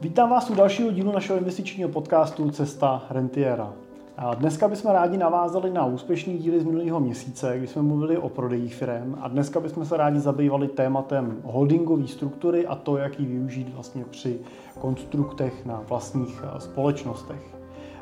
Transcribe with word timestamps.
Vítám 0.00 0.30
vás 0.30 0.50
u 0.50 0.54
dalšího 0.54 0.92
dílu 0.92 1.12
našeho 1.12 1.38
investičního 1.38 1.88
podcastu 1.88 2.50
Cesta 2.50 3.02
Rentiera. 3.10 3.72
A 4.16 4.34
dneska 4.34 4.68
bychom 4.68 4.90
rádi 4.90 5.16
navázali 5.16 5.70
na 5.70 5.86
úspěšný 5.86 6.38
díly 6.38 6.60
z 6.60 6.64
minulého 6.64 7.00
měsíce, 7.00 7.58
kdy 7.58 7.66
jsme 7.66 7.82
mluvili 7.82 8.18
o 8.18 8.28
prodejích 8.28 8.74
firm 8.74 9.16
a 9.20 9.28
dneska 9.28 9.60
bychom 9.60 9.84
se 9.84 9.96
rádi 9.96 10.20
zabývali 10.20 10.68
tématem 10.68 11.40
holdingové 11.44 12.06
struktury 12.06 12.66
a 12.66 12.74
to, 12.74 12.96
jak 12.96 13.20
ji 13.20 13.26
využít 13.26 13.74
vlastně 13.74 14.04
při 14.04 14.38
konstruktech 14.80 15.66
na 15.66 15.84
vlastních 15.88 16.42
eh, 16.44 16.60
společnostech. 16.60 17.57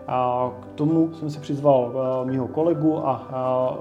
A 0.07 0.50
k 0.61 0.66
tomu 0.75 1.14
jsem 1.14 1.30
si 1.30 1.41
přizval 1.41 1.93
eh, 1.95 2.30
mého 2.30 2.48
kolegu 2.48 3.06
a, 3.06 3.12
a, 3.12 3.79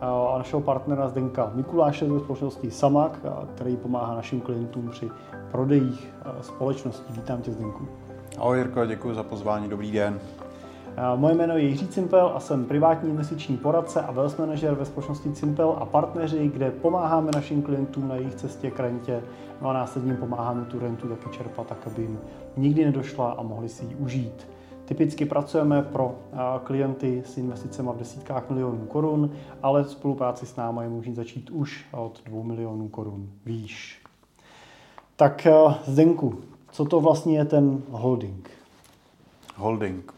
a 0.00 0.38
našeho 0.38 0.62
partnera 0.62 1.08
Zdenka 1.08 1.52
Mikuláše 1.54 2.06
ze 2.06 2.20
společnosti 2.20 2.70
Samak, 2.70 3.18
který 3.54 3.76
pomáhá 3.76 4.14
našim 4.14 4.40
klientům 4.40 4.88
při 4.90 5.10
prodejích 5.50 6.14
společností. 6.40 7.12
Vítám 7.12 7.42
tě, 7.42 7.52
Zdenku. 7.52 7.88
Ahoj 8.38 8.58
Jirko, 8.58 8.86
děkuji 8.86 9.14
za 9.14 9.22
pozvání, 9.22 9.68
dobrý 9.68 9.92
den. 9.92 10.20
Moje 11.16 11.34
jméno 11.34 11.56
je 11.56 11.62
Jiří 11.62 11.88
Cimpel 11.88 12.32
a 12.34 12.40
jsem 12.40 12.64
privátní 12.64 13.10
investiční 13.10 13.56
poradce 13.56 14.00
a 14.00 14.12
wealth 14.12 14.38
manager 14.38 14.74
ve 14.74 14.84
společnosti 14.84 15.32
Cimpel 15.32 15.76
a 15.80 15.86
partneři, 15.86 16.48
kde 16.48 16.70
pomáháme 16.70 17.30
našim 17.34 17.62
klientům 17.62 18.08
na 18.08 18.14
jejich 18.14 18.34
cestě 18.34 18.70
k 18.70 18.80
rentě 18.80 19.22
no 19.62 19.68
a 19.68 19.72
následně 19.72 20.14
pomáháme 20.14 20.64
tu 20.64 20.78
rentu 20.78 21.08
taky 21.08 21.36
čerpat, 21.36 21.66
tak 21.66 21.86
aby 21.86 22.02
jim 22.02 22.18
nikdy 22.56 22.84
nedošla 22.84 23.32
a 23.32 23.42
mohli 23.42 23.68
si 23.68 23.84
ji 23.84 23.94
užít. 23.94 24.48
Typicky 24.92 25.24
pracujeme 25.24 25.82
pro 25.82 26.14
klienty 26.64 27.22
s 27.26 27.38
investicemi 27.38 27.90
v 27.94 27.98
desítkách 27.98 28.50
milionů 28.50 28.86
korun, 28.86 29.32
ale 29.62 29.84
spolupráci 29.84 30.46
s 30.46 30.56
námi 30.56 30.80
je 30.82 30.88
možné 30.88 31.14
začít 31.14 31.50
už 31.50 31.84
od 31.92 32.20
2 32.24 32.42
milionů 32.42 32.88
korun 32.88 33.28
výš. 33.46 34.02
Tak 35.16 35.46
Zdenku, 35.84 36.40
co 36.72 36.84
to 36.84 37.00
vlastně 37.00 37.38
je 37.38 37.44
ten 37.44 37.82
holding? 37.90 38.50
Holding. 39.56 40.14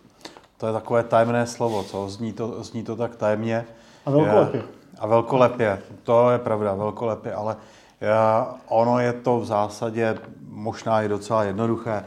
To 0.57 0.67
je 0.67 0.73
takové 0.73 1.03
tajemné 1.03 1.47
slovo, 1.47 1.83
co? 1.83 2.09
Zní 2.09 2.33
to, 2.33 2.65
zní 2.65 2.83
to 2.83 2.97
tak 2.97 3.17
tajemně. 3.17 3.65
A 4.07 4.11
velkolepě. 4.11 4.63
A 4.99 5.07
velkolepě, 5.07 5.83
to 6.03 6.31
je 6.31 6.39
pravda, 6.39 6.75
velkolepě, 6.75 7.35
ale 7.35 7.57
ono 8.69 8.99
je 8.99 9.13
to 9.13 9.41
v 9.41 9.45
zásadě 9.45 10.19
možná 10.55 11.03
i 11.03 11.09
docela 11.09 11.45
jednoduché. 11.45 12.05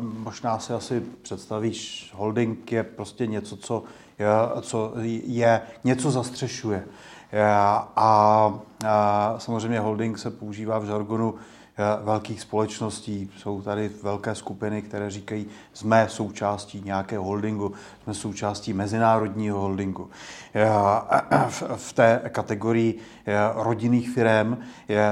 Možná 0.00 0.58
si 0.58 0.72
asi 0.72 1.02
představíš, 1.22 2.10
holding 2.16 2.72
je 2.72 2.82
prostě 2.82 3.26
něco, 3.26 3.56
co 3.56 3.84
je, 4.18 4.26
co 4.62 4.92
je 5.24 5.60
něco 5.84 6.10
zastřešuje. 6.10 6.84
A, 7.96 8.58
a 8.86 9.34
samozřejmě 9.38 9.80
holding 9.80 10.18
se 10.18 10.30
používá 10.30 10.78
v 10.78 10.84
žargonu 10.84 11.34
velkých 12.02 12.40
společností. 12.40 13.30
Jsou 13.36 13.62
tady 13.62 13.90
velké 14.02 14.34
skupiny, 14.34 14.82
které 14.82 15.10
říkají, 15.10 15.46
jsme 15.72 16.08
součástí 16.08 16.82
nějakého 16.84 17.24
holdingu, 17.24 17.72
jsme 18.02 18.14
součástí 18.14 18.72
mezinárodního 18.72 19.60
holdingu. 19.60 20.10
Eh, 20.54 20.68
v 21.76 21.92
té 21.92 22.20
kategorii 22.28 22.98
eh, 23.26 23.34
rodinných 23.54 24.10
firm 24.10 24.58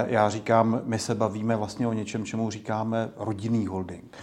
já 0.06 0.28
říkám, 0.28 0.80
my 0.84 0.98
se 0.98 1.14
bavíme 1.14 1.56
vlastně 1.56 1.86
o 1.86 1.92
něčem, 1.92 2.24
čemu 2.24 2.50
říkáme 2.50 3.10
rodinný 3.16 3.66
holding. 3.66 4.16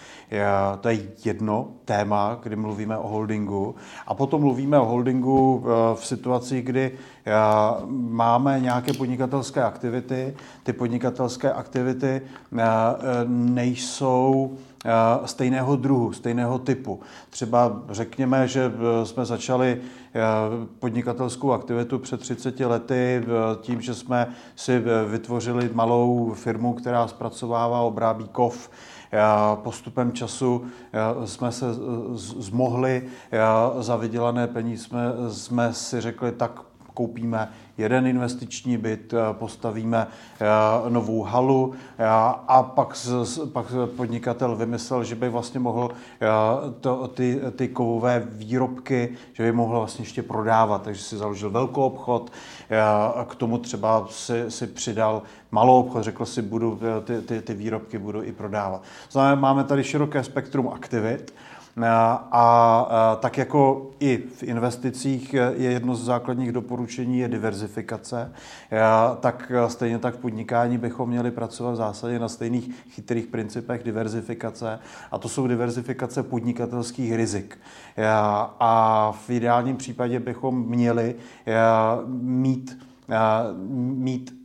To 0.81 0.89
je 0.89 0.99
jedno 1.25 1.67
téma, 1.85 2.39
kdy 2.43 2.55
mluvíme 2.55 2.97
o 2.97 3.07
holdingu. 3.07 3.75
A 4.07 4.13
potom 4.13 4.41
mluvíme 4.41 4.79
o 4.79 4.85
holdingu 4.85 5.65
v 5.95 6.05
situaci, 6.05 6.61
kdy 6.61 6.91
máme 7.89 8.59
nějaké 8.59 8.93
podnikatelské 8.93 9.63
aktivity. 9.63 10.35
Ty 10.63 10.73
podnikatelské 10.73 11.53
aktivity 11.53 12.21
nejsou 13.27 14.57
stejného 15.25 15.75
druhu, 15.75 16.13
stejného 16.13 16.59
typu. 16.59 16.99
Třeba 17.29 17.81
řekněme, 17.89 18.47
že 18.47 18.71
jsme 19.03 19.25
začali 19.25 19.81
podnikatelskou 20.79 21.51
aktivitu 21.51 21.99
před 21.99 22.19
30 22.19 22.59
lety 22.59 23.25
tím, 23.61 23.81
že 23.81 23.93
jsme 23.93 24.27
si 24.55 24.83
vytvořili 25.07 25.69
malou 25.73 26.33
firmu, 26.33 26.73
která 26.73 27.07
zpracovává, 27.07 27.81
obrábí 27.81 28.27
kov, 28.31 28.69
Postupem 29.55 30.11
času 30.11 30.65
jsme 31.25 31.51
se 31.51 31.65
zmohli 32.15 33.07
za 33.79 33.95
vydělané 33.95 34.47
peníze, 34.47 34.83
jsme, 34.83 35.01
jsme 35.29 35.73
si 35.73 36.01
řekli, 36.01 36.31
tak 36.31 36.61
koupíme 36.93 37.49
jeden 37.77 38.07
investiční 38.07 38.77
byt, 38.77 39.13
eh, 39.13 39.33
postavíme 39.33 40.07
eh, 40.07 40.89
novou 40.89 41.23
halu 41.23 41.73
eh, 41.97 42.05
a 42.47 42.63
pak, 42.75 42.97
pak 43.53 43.65
podnikatel 43.95 44.55
vymyslel, 44.55 45.03
že 45.03 45.15
by 45.15 45.29
vlastně 45.29 45.59
mohl 45.59 45.91
to, 46.81 47.07
ty, 47.07 47.41
ty 47.55 47.67
kovové 47.67 48.27
výrobky, 48.29 49.09
že 49.33 49.43
by 49.43 49.51
mohl 49.51 49.77
vlastně 49.77 50.03
ještě 50.03 50.23
prodávat, 50.23 50.81
takže 50.81 51.03
si 51.03 51.17
založil 51.17 51.49
velkou 51.49 51.81
obchod, 51.81 52.31
k 53.27 53.35
tomu 53.35 53.57
třeba 53.57 54.07
si, 54.09 54.51
si 54.51 54.67
přidal 54.67 55.21
malou 55.51 55.79
obchod, 55.79 56.03
řekl 56.03 56.25
si, 56.25 56.41
budu, 56.41 56.79
ty, 57.03 57.21
ty, 57.21 57.41
ty 57.41 57.53
výrobky 57.53 57.97
budu 57.97 58.23
i 58.23 58.31
prodávat. 58.31 58.83
Znamená, 59.11 59.35
máme 59.35 59.63
tady 59.63 59.83
široké 59.83 60.23
spektrum 60.23 60.67
aktivit, 60.67 61.33
a 61.81 63.17
tak 63.19 63.37
jako 63.37 63.91
i 63.99 64.17
v 64.35 64.43
investicích 64.43 65.33
je 65.33 65.71
jedno 65.71 65.95
z 65.95 66.03
základních 66.03 66.51
doporučení 66.51 67.19
je 67.19 67.27
diverzifikace, 67.27 68.31
tak 69.19 69.51
stejně 69.67 69.99
tak 69.99 70.15
v 70.15 70.17
podnikání 70.17 70.77
bychom 70.77 71.09
měli 71.09 71.31
pracovat 71.31 71.71
v 71.71 71.75
zásadě 71.75 72.19
na 72.19 72.29
stejných 72.29 72.85
chytrých 72.89 73.27
principech 73.27 73.83
diverzifikace 73.83 74.79
a 75.11 75.17
to 75.17 75.29
jsou 75.29 75.47
diverzifikace 75.47 76.23
podnikatelských 76.23 77.15
rizik. 77.15 77.57
A 78.59 79.13
v 79.25 79.29
ideálním 79.29 79.77
případě 79.77 80.19
bychom 80.19 80.67
měli 80.67 81.15
mít, 82.21 82.83
mít 83.77 84.35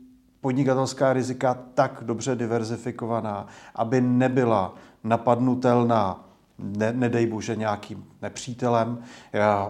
podnikatelská 0.41 1.13
rizika 1.13 1.59
tak 1.75 2.03
dobře 2.03 2.37
diverzifikovaná, 2.37 3.47
aby 3.75 4.01
nebyla 4.01 4.75
napadnutelná 5.05 6.25
ne, 6.59 6.93
nedej 6.93 7.27
bože 7.27 7.57
nějakým 7.57 8.05
nepřítelem, 8.23 8.99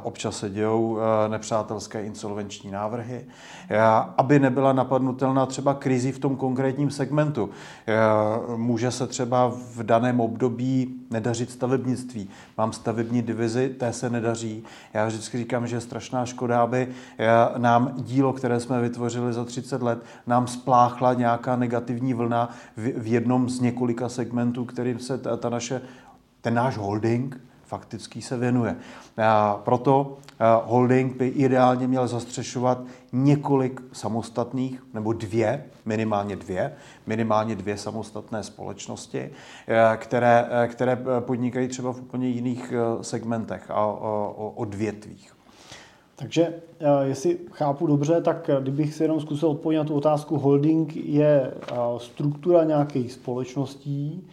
občas 0.02 0.38
se 0.38 0.50
dějou 0.50 0.98
eh, 0.98 1.28
nepřátelské 1.28 2.02
insolvenční 2.04 2.70
návrhy, 2.70 3.26
aby 4.16 4.38
nebyla 4.38 4.72
napadnutelná 4.72 5.46
třeba 5.46 5.74
krizi 5.74 6.12
v 6.12 6.18
tom 6.18 6.36
konkrétním 6.36 6.90
segmentu. 6.90 7.50
Může 8.56 8.90
se 8.90 9.06
třeba 9.06 9.52
v 9.74 9.82
daném 9.82 10.20
období 10.20 11.00
nedařit 11.10 11.50
stavebnictví. 11.50 12.28
Mám 12.58 12.72
stavební 12.72 13.22
divizi, 13.22 13.68
té 13.68 13.92
se 13.92 14.10
nedaří. 14.10 14.64
Já 14.94 15.06
vždycky 15.06 15.38
říkám, 15.38 15.66
že 15.66 15.76
je 15.76 15.80
strašná 15.80 16.26
škoda, 16.26 16.62
aby 16.62 16.88
nám 17.56 17.92
dílo, 17.96 18.32
které 18.32 18.60
jsme 18.60 18.80
vytvořili 18.80 19.32
za 19.32 19.44
30 19.44 19.82
let, 19.82 19.98
nám 20.26 20.46
spláchla 20.46 21.14
nějaká 21.14 21.56
negativní 21.56 22.14
vlna 22.14 22.48
v 22.76 23.06
jednom 23.06 23.48
z 23.48 23.60
několika 23.60 24.08
segmentů, 24.08 24.64
kterým 24.64 24.98
se 24.98 25.18
ta, 25.18 25.36
ta 25.36 25.48
naše 25.48 25.80
ten 26.40 26.54
náš 26.54 26.76
holding 26.76 27.40
fakticky 27.64 28.22
se 28.22 28.36
věnuje. 28.36 28.76
Proto 29.64 30.16
holding 30.64 31.16
by 31.16 31.28
ideálně 31.28 31.88
měl 31.88 32.08
zastřešovat 32.08 32.82
několik 33.12 33.80
samostatných, 33.92 34.82
nebo 34.94 35.12
dvě, 35.12 35.64
minimálně 35.86 36.36
dvě, 36.36 36.72
minimálně 37.06 37.56
dvě 37.56 37.76
samostatné 37.76 38.42
společnosti, 38.42 39.30
které, 39.96 40.48
které 40.66 40.98
podnikají 41.20 41.68
třeba 41.68 41.92
v 41.92 42.00
úplně 42.00 42.28
jiných 42.28 42.72
segmentech 43.02 43.70
a 43.70 43.86
odvětvích. 44.54 45.32
Takže 46.16 46.54
jestli 47.02 47.38
chápu 47.52 47.86
dobře, 47.86 48.20
tak 48.20 48.50
kdybych 48.60 48.94
si 48.94 49.02
jenom 49.02 49.20
zkusil 49.20 49.48
odpovědět 49.48 49.78
na 49.78 49.84
tu 49.88 49.94
otázku, 49.94 50.38
holding 50.38 50.96
je 50.96 51.54
struktura 51.98 52.64
nějakých 52.64 53.12
společností, 53.12 54.28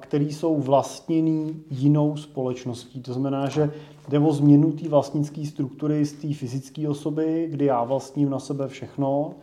který 0.00 0.32
jsou 0.32 0.60
vlastněný 0.60 1.62
jinou 1.70 2.16
společností. 2.16 3.02
To 3.02 3.12
znamená, 3.12 3.48
že 3.48 3.72
jde 4.08 4.18
o 4.18 4.32
změnu 4.32 4.72
té 4.72 4.88
vlastnické 4.88 5.46
struktury 5.46 6.04
z 6.04 6.12
té 6.12 6.34
fyzické 6.34 6.88
osoby, 6.88 7.48
kdy 7.50 7.64
já 7.64 7.84
vlastním 7.84 8.30
na 8.30 8.38
sebe 8.38 8.68
všechno, 8.68 9.34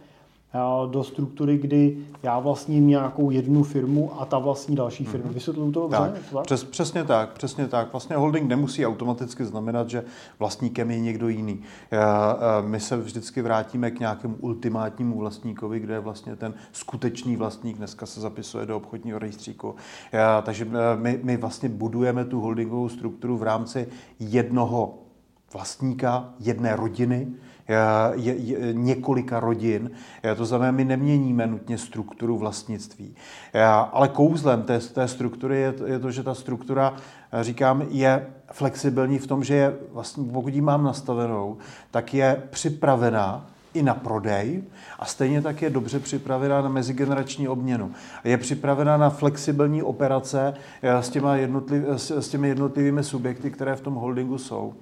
do 0.91 1.03
struktury, 1.03 1.57
kdy 1.57 1.97
já 2.23 2.39
vlastním 2.39 2.87
nějakou 2.87 3.29
jednu 3.29 3.63
firmu 3.63 4.21
a 4.21 4.25
ta 4.25 4.39
vlastní 4.39 4.75
další 4.75 5.05
firmu. 5.05 5.29
Mm-hmm. 5.29 5.33
Vysvětluju 5.33 5.71
to 5.71 5.79
dobře? 5.79 5.97
Tak, 6.33 6.43
přes, 6.43 6.63
přesně 6.63 7.03
tak, 7.03 7.33
přesně 7.33 7.67
tak. 7.67 7.91
Vlastně 7.91 8.15
holding 8.15 8.49
nemusí 8.49 8.85
automaticky 8.85 9.45
znamenat, 9.45 9.89
že 9.89 10.03
vlastníkem 10.39 10.91
je 10.91 10.99
někdo 10.99 11.27
jiný. 11.27 11.61
My 12.61 12.79
se 12.79 12.97
vždycky 12.97 13.41
vrátíme 13.41 13.91
k 13.91 13.99
nějakému 13.99 14.35
ultimátnímu 14.39 15.19
vlastníkovi, 15.19 15.79
kde 15.79 15.93
je 15.93 15.99
vlastně 15.99 16.35
ten 16.35 16.53
skutečný 16.71 17.35
vlastník, 17.35 17.77
dneska 17.77 18.05
se 18.05 18.21
zapisuje 18.21 18.65
do 18.65 18.77
obchodního 18.77 19.19
rejstříku. 19.19 19.75
Takže 20.43 20.67
my, 20.95 21.19
my 21.23 21.37
vlastně 21.37 21.69
budujeme 21.69 22.25
tu 22.25 22.41
holdingovou 22.41 22.89
strukturu 22.89 23.37
v 23.37 23.43
rámci 23.43 23.87
jednoho 24.19 24.97
vlastníka 25.53 26.33
jedné 26.39 26.75
rodiny, 26.75 27.27
je, 28.13 28.35
je, 28.35 28.73
několika 28.73 29.39
rodin. 29.39 29.91
To 30.35 30.45
znamená, 30.45 30.71
my 30.71 30.85
neměníme 30.85 31.47
nutně 31.47 31.77
strukturu 31.77 32.37
vlastnictví. 32.37 33.15
Ale 33.91 34.07
kouzlem 34.07 34.63
té, 34.63 34.79
té 34.79 35.07
struktury 35.07 35.57
je, 35.57 35.73
je 35.85 35.99
to, 35.99 36.11
že 36.11 36.23
ta 36.23 36.33
struktura, 36.33 36.93
říkám, 37.41 37.83
je 37.89 38.27
flexibilní 38.51 39.19
v 39.19 39.27
tom, 39.27 39.43
že 39.43 39.55
je 39.55 39.73
vlastně, 39.91 40.23
pokud 40.33 40.53
ji 40.53 40.61
mám 40.61 40.83
nastavenou, 40.83 41.57
tak 41.91 42.13
je 42.13 42.43
připravená 42.49 43.47
i 43.73 43.83
na 43.83 43.93
prodej 43.93 44.63
a 44.99 45.05
stejně 45.05 45.41
tak 45.41 45.61
je 45.61 45.69
dobře 45.69 45.99
připravená 45.99 46.61
na 46.61 46.69
mezigenerační 46.69 47.47
obměnu. 47.47 47.91
Je 48.23 48.37
připravená 48.37 48.97
na 48.97 49.09
flexibilní 49.09 49.83
operace 49.83 50.53
eh, 50.81 51.03
s, 51.03 51.09
těma 51.09 51.35
jednotliv, 51.35 51.83
s 51.95 52.29
těmi 52.29 52.47
jednotlivými 52.47 53.03
subjekty, 53.03 53.51
které 53.51 53.75
v 53.75 53.81
tom 53.81 53.93
holdingu 53.93 54.37
jsou. 54.37 54.73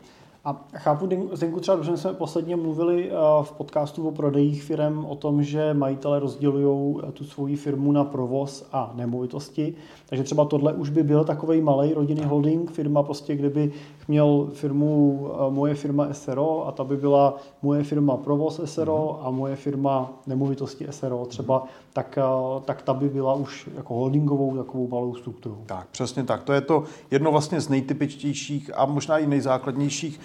A 0.48 0.56
chápu, 0.76 1.10
Zdenku, 1.32 1.60
třeba 1.60 1.76
dobře 1.76 1.98
jsme 1.98 2.14
posledně 2.14 2.56
mluvili 2.56 3.12
eh, 3.12 3.16
v 3.42 3.52
podcastu 3.52 4.08
o 4.08 4.12
prodejích 4.12 4.64
firm 4.64 5.06
o 5.06 5.16
tom, 5.16 5.44
že 5.44 5.74
majitele 5.74 6.20
rozdělují 6.20 6.98
eh, 7.08 7.12
tu 7.12 7.24
svoji 7.24 7.56
firmu 7.56 7.92
na 7.92 8.04
provoz 8.04 8.66
a 8.74 8.92
nemovitosti. 8.96 9.76
Takže 10.10 10.24
třeba 10.24 10.46
tohle 10.46 10.74
už 10.74 10.90
by 10.90 11.04
byl 11.04 11.24
takový 11.24 11.62
malý 11.62 11.94
rodinný 11.94 12.24
holding, 12.24 12.72
firma 12.72 13.04
prostě, 13.04 13.36
kdyby 13.36 13.72
měl 14.08 14.50
firmu 14.54 15.28
eh, 15.30 15.52
moje 15.52 15.76
firma 15.76 16.14
SRO 16.14 16.68
a 16.68 16.72
ta 16.72 16.84
by 16.84 16.98
byla 16.98 17.36
moje 17.62 17.84
firma 17.84 18.18
provoz 18.18 18.62
SRO 18.66 19.16
mhm. 19.18 19.28
a 19.28 19.32
moje 19.32 19.56
firma 19.56 20.14
nemovitosti 20.28 20.88
SRO 20.90 21.26
třeba, 21.26 21.64
tak, 21.94 22.20
tak 22.66 22.82
ta 22.82 22.94
by 22.94 23.10
byla 23.10 23.34
už 23.34 23.70
jako 23.76 23.94
holdingovou 23.94 24.58
takovou 24.58 24.88
malou 24.88 25.16
strukturou. 25.16 25.58
Tak, 25.66 25.88
přesně 25.92 26.24
tak. 26.24 26.44
To 26.44 26.54
je 26.54 26.62
to 26.62 26.84
jedno 27.12 27.32
vlastně 27.32 27.62
z 27.62 27.70
nejtypičtějších 27.70 28.72
a 28.76 28.86
možná 28.86 29.18
i 29.18 29.28
nejzákladnějších 29.28 30.20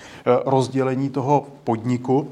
rozdělení 0.45 1.11
toho 1.11 1.47
podniku 1.65 2.29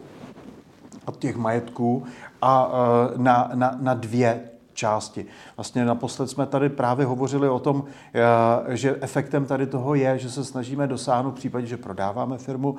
a 1.07 1.13
těch 1.19 1.37
majetků 1.37 2.05
a 2.43 2.73
eh, 2.73 3.13
na, 3.17 3.51
na, 3.55 3.79
na 3.81 3.95
dvě 3.95 4.41
části. 4.75 5.27
Vlastně 5.57 5.85
naposled 5.85 6.31
jsme 6.31 6.47
tady 6.47 6.69
právě 6.69 7.07
hovořili 7.07 7.49
o 7.49 7.59
tom, 7.59 7.85
eh, 8.15 8.77
že 8.77 8.97
efektem 9.01 9.47
tady 9.47 9.67
toho 9.67 9.95
je, 9.95 10.19
že 10.19 10.31
se 10.31 10.45
snažíme 10.45 10.87
dosáhnout, 10.87 11.31
v 11.31 11.35
případě, 11.35 11.67
že 11.67 11.77
prodáváme 11.77 12.39
firmu, 12.39 12.77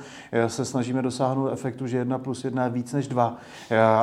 se 0.48 0.66
snažíme 0.66 1.02
dosáhnout 1.02 1.50
efektu, 1.50 1.88
že 1.88 1.98
jedna 1.98 2.20
plus 2.20 2.44
jedna 2.44 2.64
je 2.64 2.70
víc 2.70 2.94
než 2.94 3.08
dva. 3.08 3.38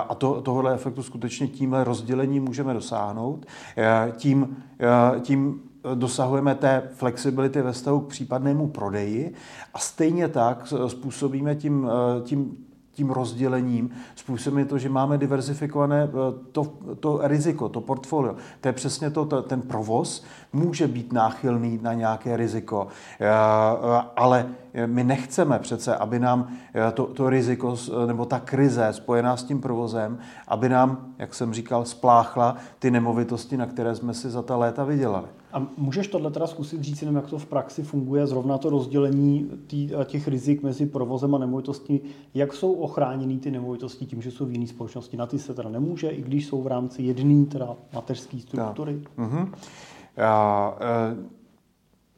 A 0.09 0.15
to, 0.15 0.41
tohohle 0.41 0.75
efektu 0.75 1.03
skutečně 1.03 1.49
tímhle 1.49 1.85
rozdělením 1.85 2.45
můžeme 2.45 2.75
dosáhnout. 2.75 3.47
Tím, 4.17 4.57
tím 5.21 5.68
dosahujeme 5.95 6.55
té 6.55 6.83
flexibility 6.95 7.63
ve 7.63 7.73
vztahu 7.73 8.01
k 8.01 8.09
případnému 8.09 8.69
prodeji 8.69 9.35
a 9.75 9.79
stejně 9.79 10.29
tak 10.29 10.73
způsobíme 10.87 11.55
tím, 11.55 11.91
eh, 11.91 12.23
tím 12.23 12.57
tím 12.99 13.11
rozdělením 13.11 13.91
způsobíme 14.15 14.65
to, 14.65 14.79
že 14.79 14.89
máme 14.89 15.19
diverzifikované 15.19 16.03
eh, 16.03 16.11
to, 16.53 16.73
to 17.01 17.21
riziko, 17.23 17.69
to 17.69 17.81
portfolio. 17.81 18.35
To 18.61 18.69
je 18.69 18.73
přesně 18.73 19.11
to, 19.11 19.25
to, 19.25 19.43
ten 19.43 19.63
provoz 19.63 20.25
může 20.53 20.89
být 20.89 21.13
náchylný 21.13 21.79
na 21.83 21.95
nějaké 21.95 22.37
riziko, 22.37 22.89
eh, 23.21 23.29
ale 24.17 24.47
my 24.87 25.05
nechceme 25.05 25.59
přece, 25.59 25.97
aby 25.97 26.19
nám 26.19 26.49
to, 26.95 27.07
to 27.07 27.31
riziko 27.31 27.77
nebo 28.07 28.25
ta 28.25 28.41
krize 28.41 28.89
spojená 28.93 29.37
s 29.37 29.45
tím 29.45 29.61
provozem, 29.61 30.19
aby 30.49 30.69
nám, 30.69 31.15
jak 31.19 31.35
jsem 31.35 31.55
říkal, 31.55 31.85
spláchla 31.85 32.57
ty 32.79 32.91
nemovitosti, 32.91 33.57
na 33.57 33.67
které 33.67 33.95
jsme 33.95 34.15
si 34.15 34.31
za 34.31 34.43
ta 34.43 34.57
léta 34.57 34.85
vydělali. 34.85 35.29
A 35.53 35.67
můžeš 35.77 36.09
tohle 36.09 36.31
teda 36.31 36.47
zkusit 36.47 36.83
říct 36.83 37.03
jenom, 37.03 37.17
jak 37.17 37.27
to 37.27 37.39
v 37.39 37.47
praxi 37.47 37.83
funguje, 37.83 38.27
zrovna 38.27 38.59
to 38.59 38.71
rozdělení 38.71 39.51
tý, 39.67 39.91
těch 40.05 40.29
rizik 40.29 40.63
mezi 40.63 40.87
provozem 40.87 41.35
a 41.35 41.39
nemovitostí, 41.39 42.01
jak 42.35 42.53
jsou 42.53 42.73
ochráněny 42.73 43.39
ty 43.39 43.51
nemovitosti 43.51 44.07
tím, 44.07 44.23
že 44.23 44.31
jsou 44.31 44.47
v 44.47 44.53
jiné 44.53 44.67
společnosti. 44.67 45.17
Na 45.17 45.27
ty 45.27 45.39
se 45.39 45.55
teda 45.55 45.69
nemůže, 45.69 46.09
i 46.09 46.23
když 46.23 46.47
jsou 46.47 46.63
v 46.63 46.67
rámci 46.67 47.03
jedné 47.03 47.47
teda 47.47 47.77
mateřské 47.95 48.39
struktury. 48.41 49.01
Ja. 49.19 49.25
Mm-hmm. 49.25 49.49
Já, 50.17 50.77
e 50.81 51.39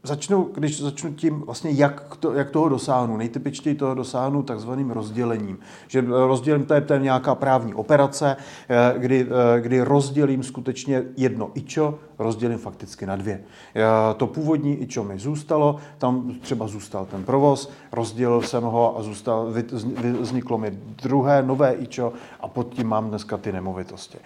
Začnu, 0.03 0.51
když 0.55 0.83
začnu 0.83 1.13
tím, 1.13 1.41
vlastně 1.41 1.71
jak, 1.71 2.17
to, 2.17 2.33
jak 2.33 2.51
toho 2.51 2.69
dosáhnu. 2.69 3.17
Nejtypičtěji 3.17 3.75
toho 3.75 3.95
dosáhnu 3.95 4.43
takzvaným 4.43 4.91
rozdělením. 4.91 5.59
Že 5.89 6.05
rozdělím, 6.09 6.65
to 6.65 6.75
je, 6.75 6.81
to 6.81 6.93
je 6.93 7.01
nějaká 7.01 7.35
právní 7.35 7.75
operace, 7.75 8.37
eh, 8.69 8.95
kdy, 8.99 9.27
eh, 9.57 9.61
kdy 9.61 9.81
rozdělím 9.81 10.43
skutečně 10.43 11.03
jedno 11.17 11.51
ičo, 11.55 11.99
rozdělím 12.21 12.59
fakticky 12.59 13.07
na 13.07 13.17
dvě. 13.17 13.41
To 14.17 14.27
původní 14.27 14.77
ičo 14.77 15.05
mi 15.05 15.19
zůstalo, 15.19 15.77
tam 15.99 16.35
třeba 16.41 16.67
zůstal 16.67 17.07
ten 17.07 17.25
provoz, 17.25 17.73
rozdělil 17.93 18.43
jsem 18.43 18.63
ho 18.63 18.99
a 18.99 19.03
zůstal, 19.03 19.53
vzniklo 20.21 20.59
mi 20.59 20.71
druhé, 21.03 21.43
nové 21.43 21.73
ičo 21.73 22.13
a 22.41 22.49
pod 22.49 22.75
tím 22.75 22.87
mám 22.87 23.09
dneska 23.09 23.37
ty 23.37 23.53
nemovitosti. 23.53 24.19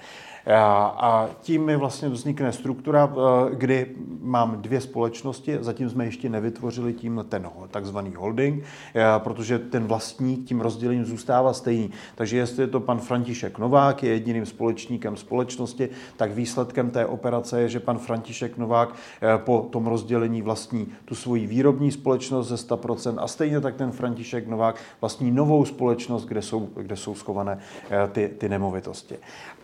A 0.47 1.29
tím 1.41 1.65
mi 1.65 1.77
vlastně 1.77 2.09
vznikne 2.09 2.53
struktura, 2.53 3.13
eh, 3.13 3.55
kdy 3.55 3.87
mám 4.21 4.63
dvě 4.63 4.81
společnosti, 4.81 5.59
zatím 5.61 5.91
jsme 5.91 6.05
ještě 6.05 6.29
nevytvořili 6.29 6.93
tím 6.93 7.25
ten 7.29 7.51
takzvaný 7.71 8.15
holding, 8.15 8.65
eh, 8.95 9.05
protože 9.19 9.59
ten 9.59 9.85
vlastník 9.85 10.49
tím 10.49 10.61
rozdělením 10.61 11.05
zůstává 11.05 11.53
stejný. 11.53 11.91
Takže 12.15 12.37
jestli 12.37 12.63
je 12.63 12.67
to 12.67 12.81
pan 12.81 12.99
František 12.99 13.59
Novák, 13.59 14.03
je 14.03 14.13
jediným 14.13 14.47
společníkem 14.47 15.17
společnosti, 15.17 15.89
tak 16.17 16.33
výsledkem 16.33 16.91
té 16.91 17.07
operace 17.07 17.61
je, 17.61 17.69
že 17.69 17.81
pan 17.85 17.99
František 17.99 18.59
Novák 18.59 18.95
eh, 18.95 19.39
po 19.39 19.69
tom 19.73 19.87
rozdělení 19.87 20.43
vlastní 20.43 20.89
tu 21.05 21.15
svoji 21.15 21.47
výrobní 21.47 21.93
společnost 21.93 22.49
ze 22.49 22.55
100% 22.55 23.15
a 23.19 23.29
stejně 23.29 23.61
tak 23.61 23.77
ten 23.77 23.93
František 23.93 24.49
Novák 24.49 24.77
vlastní 25.01 25.31
novou 25.31 25.65
společnost, 25.65 26.25
kde 26.25 26.43
jsou, 26.43 26.69
kde 26.77 26.97
jsou 26.97 27.15
schované 27.15 27.59
ty, 28.13 28.29
ty 28.39 28.49
nemovitosti. 28.49 29.17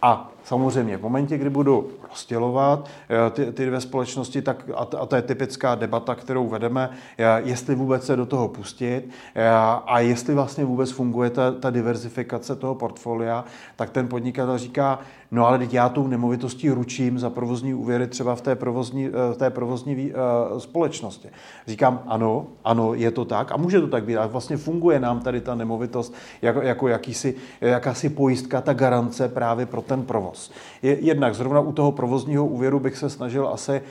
A 0.02 0.30
samozřejmě 0.44 0.96
v 0.96 1.02
momentě, 1.02 1.38
kdy 1.38 1.50
budu 1.50 1.90
rozdělovat 2.10 2.88
eh, 3.26 3.30
ty, 3.30 3.52
ty 3.52 3.66
dvě 3.66 3.80
společnosti, 3.80 4.42
tak, 4.42 4.64
a, 4.74 4.86
a 4.98 5.06
to 5.06 5.16
je 5.16 5.22
typická 5.22 5.74
debata, 5.74 6.14
kterou 6.14 6.48
vedeme, 6.48 6.90
eh, 7.18 7.24
jestli 7.44 7.74
vůbec 7.74 8.06
se 8.06 8.16
do 8.16 8.26
toho 8.26 8.48
pustit 8.48 9.08
eh, 9.34 9.48
a 9.86 10.00
jestli 10.00 10.34
vlastně 10.34 10.64
vůbec 10.64 10.90
funguje 10.90 11.30
ta, 11.30 11.52
ta 11.52 11.70
diverzifikace 11.70 12.56
toho 12.56 12.74
portfolia, 12.74 13.44
tak 13.76 13.90
ten 13.90 14.08
podnikatel 14.08 14.58
říká, 14.58 14.98
no 15.30 15.46
ale 15.46 15.58
teď 15.58 15.74
já 15.74 15.88
tou 15.88 16.06
nemovitostí 16.06 16.70
ručím 16.70 17.18
za 17.18 17.30
provozní 17.30 17.74
úvěry 17.74 18.06
třeba 18.06 18.34
v 18.34 18.40
té 18.40 18.54
provozní, 18.56 19.08
v 19.08 19.34
té 19.36 19.50
provozní 19.50 20.12
společnosti. 20.58 21.28
Říkám, 21.66 22.02
ano, 22.06 22.46
ano, 22.64 22.94
je 22.94 23.10
to 23.10 23.24
tak 23.24 23.52
a 23.52 23.56
může 23.56 23.80
to 23.80 23.86
tak 23.86 24.04
být. 24.04 24.16
A 24.16 24.26
vlastně 24.26 24.56
funguje 24.56 25.00
nám 25.00 25.20
tady 25.20 25.40
ta 25.40 25.54
nemovitost 25.54 26.14
jako, 26.42 26.62
jako 26.62 26.88
jakýsi, 26.88 27.34
jakási 27.60 28.08
pojistka, 28.08 28.60
ta 28.60 28.72
garance 28.72 29.28
právě 29.28 29.66
pro 29.66 29.82
ten 29.90 30.02
provoz. 30.02 30.50
Je, 30.82 30.98
jednak 31.00 31.34
zrovna 31.34 31.60
u 31.60 31.72
toho 31.72 31.92
provozního 31.92 32.46
úvěru 32.46 32.80
bych 32.80 32.96
se 32.96 33.10
snažil 33.10 33.48
asi 33.48 33.72
eh, 33.72 33.82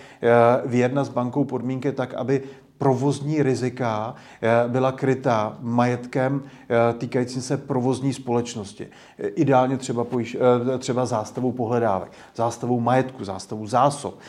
vyjednat 0.65 1.05
s 1.05 1.09
bankou 1.09 1.43
podmínky 1.43 1.91
tak, 1.91 2.13
aby 2.13 2.43
provozní 2.77 3.43
rizika 3.43 4.15
eh, 4.15 4.49
byla 4.67 4.91
krytá 4.91 5.57
majetkem 5.59 6.43
eh, 6.43 6.93
týkajícím 6.93 7.41
se 7.41 7.57
provozní 7.57 8.13
společnosti. 8.13 8.87
Ideálně 9.17 9.77
třeba, 9.77 10.03
pojiš, 10.03 10.37
třeba 10.79 11.05
zástavou 11.05 11.51
pohledávek, 11.51 12.11
zástavou 12.35 12.79
majetku, 12.79 13.23
zástavou 13.23 13.67
zásob. 13.67 14.19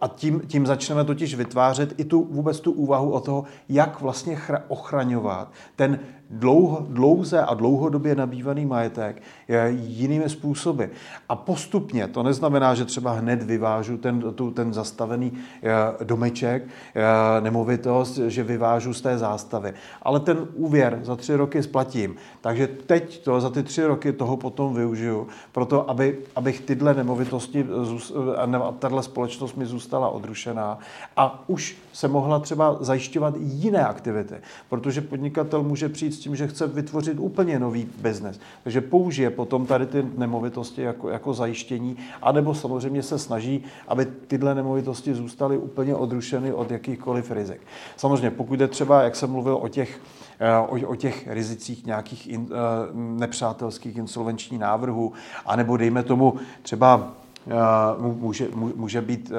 A 0.00 0.08
tím, 0.08 0.40
tím 0.46 0.66
začneme 0.66 1.04
totiž 1.04 1.34
vytvářet 1.34 2.00
i 2.00 2.04
tu 2.04 2.28
vůbec 2.30 2.60
tu 2.60 2.72
úvahu 2.72 3.10
o 3.10 3.20
toho, 3.20 3.44
jak 3.68 4.00
vlastně 4.00 4.38
ochraňovat 4.68 5.52
ten 5.76 5.98
dlouho, 6.30 6.86
dlouze 6.90 7.42
a 7.42 7.54
dlouhodobě 7.54 8.14
nabývaný 8.14 8.66
majetek 8.66 9.22
jinými 9.68 10.28
způsoby. 10.28 10.84
A 11.28 11.36
postupně, 11.36 12.08
to 12.08 12.22
neznamená, 12.22 12.74
že 12.74 12.84
třeba 12.84 13.12
hned 13.12 13.42
vyvážu 13.42 13.96
ten, 13.96 14.20
tu, 14.34 14.50
ten 14.50 14.74
zastavený 14.74 15.32
eh, 15.62 16.04
domeček, 16.04 16.62
eh, 16.94 17.40
nemovitost, 17.40 18.16
že 18.16 18.42
vyvážu 18.42 18.94
z 18.94 19.00
té 19.00 19.18
zástavy. 19.18 19.74
Ale 20.02 20.20
ten 20.20 20.48
úvěr 20.54 21.00
za 21.02 21.16
tři 21.16 21.36
roky 21.36 21.62
splatím. 21.62 22.16
Takže 22.40 22.66
teď 22.66 23.24
to, 23.24 23.40
za 23.40 23.50
ty 23.50 23.62
tři 23.62 23.84
roky 23.84 24.12
toho 24.12 24.36
potom 24.36 24.74
využiju, 24.74 25.28
proto 25.52 25.90
aby, 25.90 26.18
abych 26.36 26.60
tyhle 26.60 26.94
nemovitosti, 26.94 27.66
tahle 28.78 29.02
společnost 29.02 29.56
mi 29.56 29.66
zůstala 29.66 30.08
odrušená 30.08 30.78
a 31.16 31.44
už 31.46 31.76
se 31.98 32.08
mohla 32.08 32.38
třeba 32.38 32.76
zajišťovat 32.80 33.34
jiné 33.38 33.86
aktivity, 33.86 34.34
protože 34.68 35.00
podnikatel 35.00 35.62
může 35.62 35.88
přijít 35.88 36.12
s 36.12 36.18
tím, 36.18 36.36
že 36.36 36.48
chce 36.48 36.66
vytvořit 36.66 37.18
úplně 37.18 37.58
nový 37.58 37.88
biznes. 38.00 38.40
Takže 38.64 38.80
použije 38.80 39.30
potom 39.30 39.66
tady 39.66 39.86
ty 39.86 40.06
nemovitosti 40.16 40.82
jako, 40.82 41.10
jako 41.10 41.34
zajištění, 41.34 41.96
anebo 42.22 42.54
samozřejmě 42.54 43.02
se 43.02 43.18
snaží, 43.18 43.64
aby 43.88 44.06
tyhle 44.26 44.54
nemovitosti 44.54 45.14
zůstaly 45.14 45.58
úplně 45.58 45.94
odrušeny 45.94 46.52
od 46.52 46.70
jakýchkoliv 46.70 47.30
rizik. 47.30 47.60
Samozřejmě, 47.96 48.30
pokud 48.30 48.60
je 48.60 48.68
třeba, 48.68 49.02
jak 49.02 49.16
jsem 49.16 49.30
mluvil 49.30 49.58
o 49.62 49.68
těch 49.68 50.00
eh, 50.38 50.56
o, 50.56 50.88
o 50.90 50.94
těch 50.94 51.26
rizicích 51.26 51.86
nějakých 51.86 52.26
in, 52.26 52.40
uh, 52.40 52.48
nepřátelských 52.94 53.96
insolvenčních 53.96 54.60
návrhů, 54.60 55.12
anebo 55.46 55.76
dejme 55.76 56.02
tomu 56.02 56.34
třeba 56.62 57.12
může, 57.98 58.48
může 58.54 59.00
být, 59.00 59.32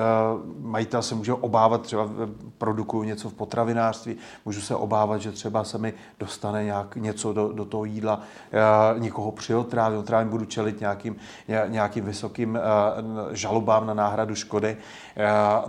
majitel 0.62 1.02
se 1.02 1.16
může 1.16 1.34
obávat, 1.34 1.82
třeba 1.82 2.10
produkuju 2.58 3.04
něco 3.04 3.30
v 3.30 3.34
potravinářství, 3.34 4.16
můžu 4.46 4.62
se 4.62 4.76
obávat, 4.76 5.22
že 5.22 5.32
třeba 5.32 5.64
se 5.64 5.78
mi 5.78 5.94
dostane 6.20 6.64
nějak 6.64 6.96
něco 6.96 7.34
do, 7.34 7.54
do 7.54 7.66
toho 7.66 7.86
jídla, 7.86 8.22
někoho 8.98 9.32
přiotrávím, 9.32 10.00
otrávím, 10.00 10.30
budu 10.30 10.46
čelit 10.46 10.80
nějakým, 10.80 11.16
nějakým 11.68 12.06
vysokým 12.06 12.60
žalobám 13.32 13.88
na 13.88 13.94
náhradu 13.94 14.36
škody, 14.36 14.78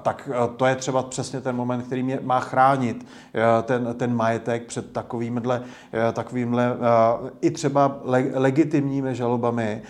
tak 0.03 0.29
to 0.57 0.67
je 0.67 0.77
třeba 0.77 1.03
přesně 1.03 1.41
ten 1.41 1.57
moment, 1.57 1.83
který 1.83 2.03
mě 2.03 2.19
má 2.23 2.41
chránit 2.41 3.07
ten, 3.63 3.95
ten 3.95 4.17
majetek 4.17 4.67
před 4.67 4.93
takovýmhle, 4.93 5.63
takovýmhle 6.13 6.77
i 7.41 7.51
třeba 7.51 7.99
legitimními 8.35 9.15
žalobami 9.15 9.83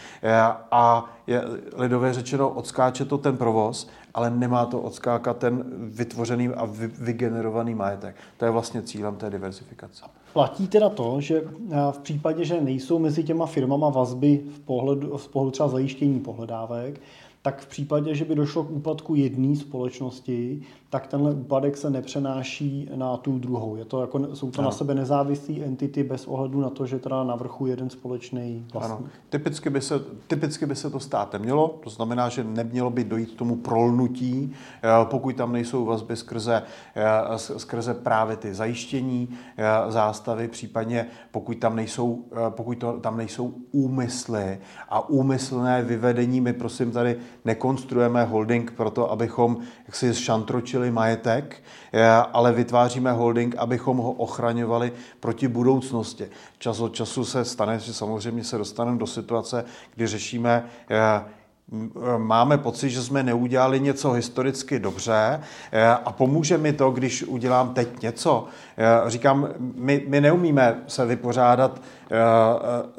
a 0.70 1.04
je 1.30 1.42
lidově 1.76 2.12
řečeno, 2.12 2.48
odskáče 2.48 3.04
to 3.04 3.18
ten 3.18 3.36
provoz, 3.36 3.88
ale 4.14 4.30
nemá 4.30 4.66
to 4.66 4.80
odskákat 4.80 5.36
ten 5.36 5.64
vytvořený 5.78 6.48
a 6.48 6.68
vygenerovaný 6.98 7.74
majetek. 7.74 8.16
To 8.36 8.44
je 8.44 8.50
vlastně 8.50 8.82
cílem 8.82 9.16
té 9.16 9.30
diversifikace. 9.30 10.04
Platí 10.32 10.68
teda 10.68 10.88
to, 10.88 11.20
že 11.20 11.42
v 11.90 11.98
případě, 11.98 12.44
že 12.44 12.60
nejsou 12.60 12.98
mezi 12.98 13.24
těma 13.24 13.46
firmama 13.46 13.88
vazby 13.88 14.40
v 14.54 14.60
pohledu, 14.60 15.16
v 15.16 15.28
pohledu 15.28 15.50
třeba 15.50 15.68
zajištění 15.68 16.20
pohledávek, 16.20 17.00
tak 17.42 17.60
v 17.60 17.66
případě, 17.66 18.14
že 18.14 18.24
by 18.24 18.34
došlo 18.34 18.64
k 18.64 18.70
úpadku 18.70 19.14
jedné 19.14 19.56
společnosti, 19.56 20.62
tak 20.90 21.06
tenhle 21.06 21.34
úpadek 21.34 21.76
se 21.76 21.90
nepřenáší 21.90 22.88
na 22.94 23.16
tu 23.16 23.38
druhou. 23.38 23.76
Je 23.76 23.84
to 23.84 24.00
jako, 24.00 24.36
jsou 24.36 24.50
to 24.50 24.60
ano. 24.60 24.68
na 24.68 24.72
sebe 24.72 24.94
nezávislé 24.94 25.54
entity 25.54 26.02
bez 26.02 26.26
ohledu 26.26 26.60
na 26.60 26.70
to, 26.70 26.86
že 26.86 26.98
teda 26.98 27.24
na 27.24 27.36
vrchu 27.36 27.66
jeden 27.66 27.90
společný 27.90 28.66
vlastník. 28.72 28.98
Ano. 29.00 29.08
Typicky, 29.28 29.70
by 29.70 29.80
se, 29.80 30.00
typicky 30.26 30.66
by 30.66 30.76
se 30.76 30.90
to 30.90 31.00
stát 31.00 31.32
nemělo, 31.32 31.78
to 31.84 31.90
znamená, 31.90 32.28
že 32.28 32.44
nemělo 32.44 32.90
by 32.90 33.04
dojít 33.04 33.30
k 33.30 33.38
tomu 33.38 33.56
prolnutí, 33.56 34.52
eh, 34.82 34.88
pokud 35.04 35.36
tam 35.36 35.52
nejsou 35.52 35.84
vazby 35.84 36.16
skrze, 36.16 36.62
eh, 36.94 37.38
skrze 37.38 37.94
právě 37.94 38.36
ty 38.36 38.54
zajištění 38.54 39.28
eh, 39.56 39.92
zástavy, 39.92 40.48
případně 40.48 41.06
pokud 41.30 41.58
tam 41.58 41.76
nejsou, 41.76 42.24
pokud 42.48 42.78
to, 42.78 43.00
tam 43.00 43.16
nejsou 43.16 43.54
úmysly 43.72 44.58
a 44.88 45.08
úmyslné 45.08 45.82
vyvedení, 45.82 46.40
my 46.40 46.52
prosím 46.52 46.90
tady 46.90 47.16
nekonstruujeme 47.44 48.24
holding 48.24 48.72
proto, 48.72 49.10
abychom 49.10 49.58
jaksi 49.86 50.14
šantročili 50.14 50.90
majetek, 50.90 51.62
eh, 51.92 52.06
ale 52.32 52.52
vytváříme 52.52 53.12
holding, 53.12 53.54
abychom 53.58 53.96
ho 53.96 54.12
ochraňovali 54.12 54.92
proti 55.20 55.48
budoucnosti. 55.48 56.28
Čas 56.58 56.80
od 56.80 56.94
času 56.94 57.24
se 57.24 57.44
stane, 57.44 57.78
že 57.78 57.94
samozřejmě 57.94 58.44
se 58.44 58.58
dostaneme 58.58 58.98
do 58.98 59.06
situace, 59.06 59.64
kdy 59.94 60.06
řešíme 60.06 60.64
eh, 60.90 61.40
máme 62.18 62.58
pocit, 62.58 62.90
že 62.90 63.02
jsme 63.02 63.22
neudělali 63.22 63.80
něco 63.80 64.12
historicky 64.12 64.78
dobře 64.78 65.40
eh, 65.72 65.86
a 65.88 66.12
pomůže 66.12 66.58
mi 66.58 66.72
to, 66.72 66.90
když 66.90 67.22
udělám 67.22 67.74
teď 67.74 68.02
něco. 68.02 68.46
Říkám, 69.06 69.48
my, 69.58 70.04
my 70.08 70.20
neumíme 70.20 70.82
se 70.86 71.06
vypořádat 71.06 71.82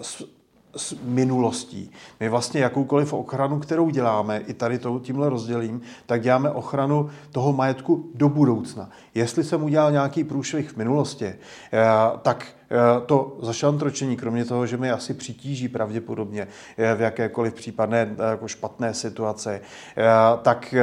s 0.01 0.23
s 0.75 0.95
minulostí. 1.03 1.91
My 2.19 2.29
vlastně 2.29 2.61
jakoukoliv 2.61 3.13
ochranu, 3.13 3.59
kterou 3.59 3.89
děláme, 3.89 4.39
i 4.39 4.53
tady 4.53 4.79
to, 4.79 4.99
tímhle 4.99 5.29
rozdělím, 5.29 5.81
tak 6.05 6.21
děláme 6.21 6.49
ochranu 6.49 7.09
toho 7.31 7.53
majetku 7.53 8.11
do 8.15 8.29
budoucna. 8.29 8.89
Jestli 9.15 9.43
jsem 9.43 9.63
udělal 9.63 9.91
nějaký 9.91 10.23
průšvih 10.23 10.69
v 10.69 10.77
minulosti, 10.77 11.25
eh, 11.25 11.37
tak 12.21 12.47
eh, 12.47 12.75
to 13.05 13.37
zašantročení, 13.41 14.17
kromě 14.17 14.45
toho, 14.45 14.65
že 14.65 14.77
mi 14.77 14.91
asi 14.91 15.13
přitíží 15.13 15.67
pravděpodobně 15.67 16.47
eh, 16.77 16.95
v 16.95 17.01
jakékoliv 17.01 17.53
případné 17.53 18.15
jako 18.31 18.47
špatné 18.47 18.93
situace, 18.93 19.61
tak 20.41 20.75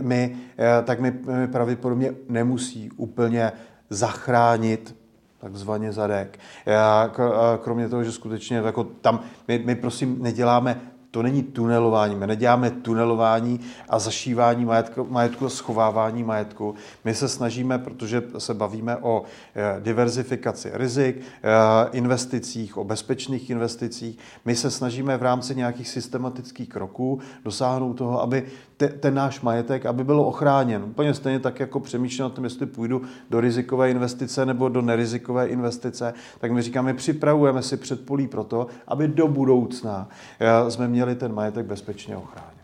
mi, 0.00 0.36
tak 0.84 1.00
mi 1.00 1.12
pravděpodobně 1.52 2.14
nemusí 2.28 2.90
úplně 2.96 3.52
zachránit 3.90 5.03
takzvaně 5.44 5.92
zadek. 5.92 6.38
Já, 6.66 7.12
kromě 7.62 7.88
toho, 7.88 8.04
že 8.04 8.12
skutečně 8.12 8.56
jako 8.56 8.84
tam, 8.84 9.20
my, 9.48 9.62
my 9.64 9.74
prosím 9.74 10.22
neděláme 10.22 10.80
to 11.14 11.22
není 11.22 11.42
tunelování. 11.42 12.16
My 12.16 12.26
neděláme 12.26 12.70
tunelování 12.70 13.60
a 13.88 13.98
zašívání 13.98 14.64
majetku, 14.64 15.06
majetku 15.10 15.48
schovávání 15.48 16.24
majetku. 16.24 16.74
My 17.04 17.14
se 17.14 17.28
snažíme, 17.28 17.78
protože 17.78 18.22
se 18.38 18.54
bavíme 18.54 18.96
o 18.96 19.22
eh, 19.54 19.80
diverzifikaci 19.80 20.70
rizik, 20.72 21.20
eh, 21.20 21.88
investicích, 21.92 22.76
o 22.76 22.84
bezpečných 22.84 23.50
investicích, 23.50 24.18
my 24.44 24.56
se 24.56 24.70
snažíme 24.70 25.16
v 25.16 25.22
rámci 25.22 25.54
nějakých 25.54 25.88
systematických 25.88 26.68
kroků 26.68 27.20
dosáhnout 27.44 27.94
toho, 27.94 28.22
aby 28.22 28.46
te, 28.88 28.98
ten 28.98 29.14
náš 29.14 29.40
majetek, 29.40 29.86
aby 29.86 30.04
byl 30.04 30.20
ochráněn. 30.20 30.82
Úplně 30.84 31.14
stejně 31.14 31.38
tak, 31.38 31.60
jako 31.60 31.80
přemýšlím 31.80 32.26
o 32.26 32.30
tom, 32.30 32.44
jestli 32.44 32.66
půjdu 32.66 33.02
do 33.30 33.40
rizikové 33.40 33.90
investice 33.90 34.46
nebo 34.46 34.68
do 34.68 34.82
nerizikové 34.82 35.46
investice, 35.46 36.14
tak 36.40 36.52
my 36.52 36.62
říkáme, 36.62 36.94
připravujeme 36.94 37.62
si 37.62 37.76
předpolí 37.76 38.26
pro 38.26 38.44
to, 38.44 38.66
aby 38.88 39.08
do 39.08 39.28
budoucna 39.28 40.08
eh, 40.40 40.70
jsme 40.70 40.88
měli 40.88 41.14
ten 41.14 41.34
majetek 41.34 41.66
bezpečně 41.66 42.16
ochráněn. 42.16 42.54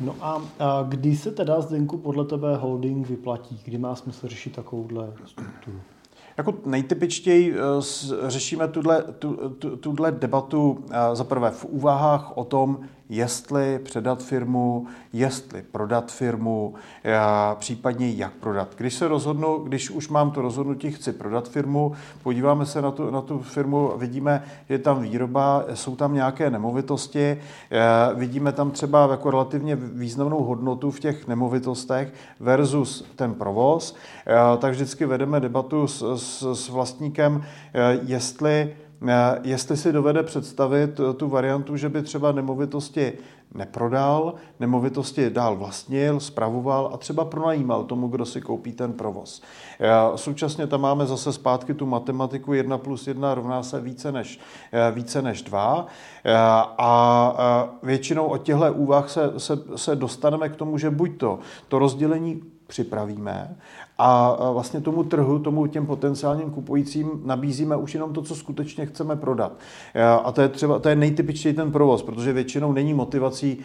No 0.00 0.16
a, 0.20 0.42
a 0.58 0.86
kdy 0.88 1.16
se 1.16 1.30
teda 1.30 1.60
Zdenku 1.60 1.98
podle 1.98 2.24
tebe 2.24 2.56
holding 2.56 3.08
vyplatí? 3.08 3.60
Kdy 3.64 3.78
má 3.78 3.94
smysl 3.94 4.28
řešit 4.28 4.54
takovouhle 4.54 5.12
strukturu? 5.26 5.80
Jako 6.36 6.54
nejtypičtěji 6.66 7.54
eh, 7.54 8.30
řešíme 8.30 8.68
tuhle, 8.68 9.02
tu, 9.18 9.50
tu, 9.58 9.76
tuhle 9.76 10.12
debatu 10.12 10.84
eh, 10.90 11.16
za 11.16 11.24
prvé 11.24 11.50
v 11.50 11.64
úvahách 11.64 12.36
o 12.36 12.44
tom, 12.44 12.78
jestli 13.08 13.78
předat 13.78 14.22
firmu, 14.22 14.86
jestli 15.12 15.62
prodat 15.62 16.12
firmu, 16.12 16.74
případně 17.54 18.10
jak 18.10 18.32
prodat. 18.32 18.68
Když 18.76 18.94
se 18.94 19.08
rozhodnu, 19.08 19.58
když 19.58 19.90
už 19.90 20.08
mám 20.08 20.30
to 20.30 20.42
rozhodnutí, 20.42 20.92
chci 20.92 21.12
prodat 21.12 21.48
firmu, 21.48 21.92
podíváme 22.22 22.66
se 22.66 22.82
na 22.82 22.90
tu, 22.90 23.10
na 23.10 23.20
tu 23.20 23.38
firmu, 23.38 23.92
vidíme, 23.96 24.44
že 24.68 24.74
je 24.74 24.78
tam 24.78 25.02
výroba, 25.02 25.64
jsou 25.74 25.96
tam 25.96 26.14
nějaké 26.14 26.50
nemovitosti, 26.50 27.40
vidíme 28.14 28.52
tam 28.52 28.70
třeba 28.70 29.08
jako 29.10 29.30
relativně 29.30 29.76
významnou 29.76 30.44
hodnotu 30.44 30.90
v 30.90 31.00
těch 31.00 31.28
nemovitostech 31.28 32.12
versus 32.40 33.04
ten 33.16 33.34
provoz, 33.34 33.96
tak 34.58 34.72
vždycky 34.72 35.06
vedeme 35.06 35.40
debatu 35.40 35.86
s, 35.86 36.16
s, 36.16 36.54
s 36.54 36.68
vlastníkem, 36.68 37.44
jestli 38.02 38.54
Eh, 38.54 38.83
jestli 39.42 39.76
si 39.76 39.92
dovede 39.92 40.22
představit 40.22 41.00
eh, 41.00 41.12
tu 41.12 41.28
variantu, 41.28 41.76
že 41.76 41.88
by 41.88 42.02
třeba 42.02 42.32
nemovitosti 42.32 43.12
neprodal, 43.54 44.34
nemovitosti 44.60 45.30
dál 45.30 45.56
vlastnil, 45.56 46.20
spravoval 46.20 46.90
a 46.94 46.96
třeba 46.96 47.24
pronajímal 47.24 47.84
tomu, 47.84 48.08
kdo 48.08 48.26
si 48.26 48.40
koupí 48.40 48.72
ten 48.72 48.92
provoz. 48.92 49.42
Eh, 49.80 49.88
současně 50.14 50.66
tam 50.66 50.80
máme 50.80 51.06
zase 51.06 51.32
zpátky 51.32 51.74
tu 51.74 51.86
matematiku 51.86 52.52
1 52.52 52.78
plus 52.78 53.06
1 53.06 53.34
rovná 53.34 53.62
se 53.62 53.80
více 53.80 54.12
než, 54.12 54.40
více 54.92 55.22
než 55.22 55.42
2 55.42 55.86
a 56.78 57.76
většinou 57.82 58.26
od 58.26 58.42
těchto 58.42 58.72
úvah 58.72 59.10
se, 59.10 59.32
se, 59.36 59.58
se 59.76 59.96
dostaneme 59.96 60.48
k 60.48 60.56
tomu, 60.56 60.78
že 60.78 60.90
buď 60.90 61.16
to, 61.16 61.38
to 61.68 61.78
rozdělení 61.78 62.42
připravíme 62.66 63.56
a 63.98 64.36
vlastně 64.52 64.80
tomu 64.80 65.04
trhu, 65.04 65.38
tomu 65.38 65.66
těm 65.66 65.86
potenciálním 65.86 66.50
kupujícím 66.50 67.10
nabízíme 67.24 67.76
už 67.76 67.94
jenom 67.94 68.12
to, 68.12 68.22
co 68.22 68.36
skutečně 68.36 68.86
chceme 68.86 69.16
prodat. 69.16 69.52
A 70.24 70.32
to 70.32 70.42
je 70.42 70.48
třeba, 70.48 70.78
to 70.78 70.88
je 70.88 70.96
nejtypičtěji 70.96 71.54
ten 71.54 71.72
provoz, 71.72 72.02
protože 72.02 72.32
většinou 72.32 72.72
není 72.72 72.94
motivací 72.94 73.58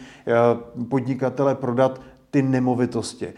podnikatele 0.90 1.56
prodat 1.56 2.02
ty 2.32 2.42
nemovitosti. 2.42 3.34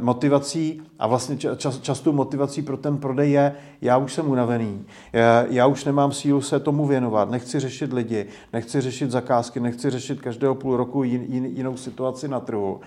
Motivací 0.00 0.82
a 0.98 1.06
vlastně 1.06 1.36
čas, 1.36 1.78
častou 1.78 2.12
motivací 2.12 2.62
pro 2.62 2.76
ten 2.76 2.98
prodej 2.98 3.30
je, 3.30 3.54
já 3.80 3.96
už 3.96 4.12
jsem 4.14 4.30
unavený, 4.30 4.84
já 5.48 5.66
už 5.66 5.84
nemám 5.84 6.12
sílu 6.12 6.40
se 6.40 6.60
tomu 6.60 6.86
věnovat, 6.86 7.30
nechci 7.30 7.60
řešit 7.60 7.92
lidi, 7.92 8.26
nechci 8.52 8.80
řešit 8.80 9.10
zakázky, 9.10 9.60
nechci 9.60 9.90
řešit 9.90 10.20
každého 10.20 10.54
půl 10.54 10.76
roku 10.76 11.02
jin, 11.02 11.24
jin, 11.28 11.44
jinou 11.44 11.76
situaci 11.76 12.28
na 12.28 12.40
trhu. 12.40 12.80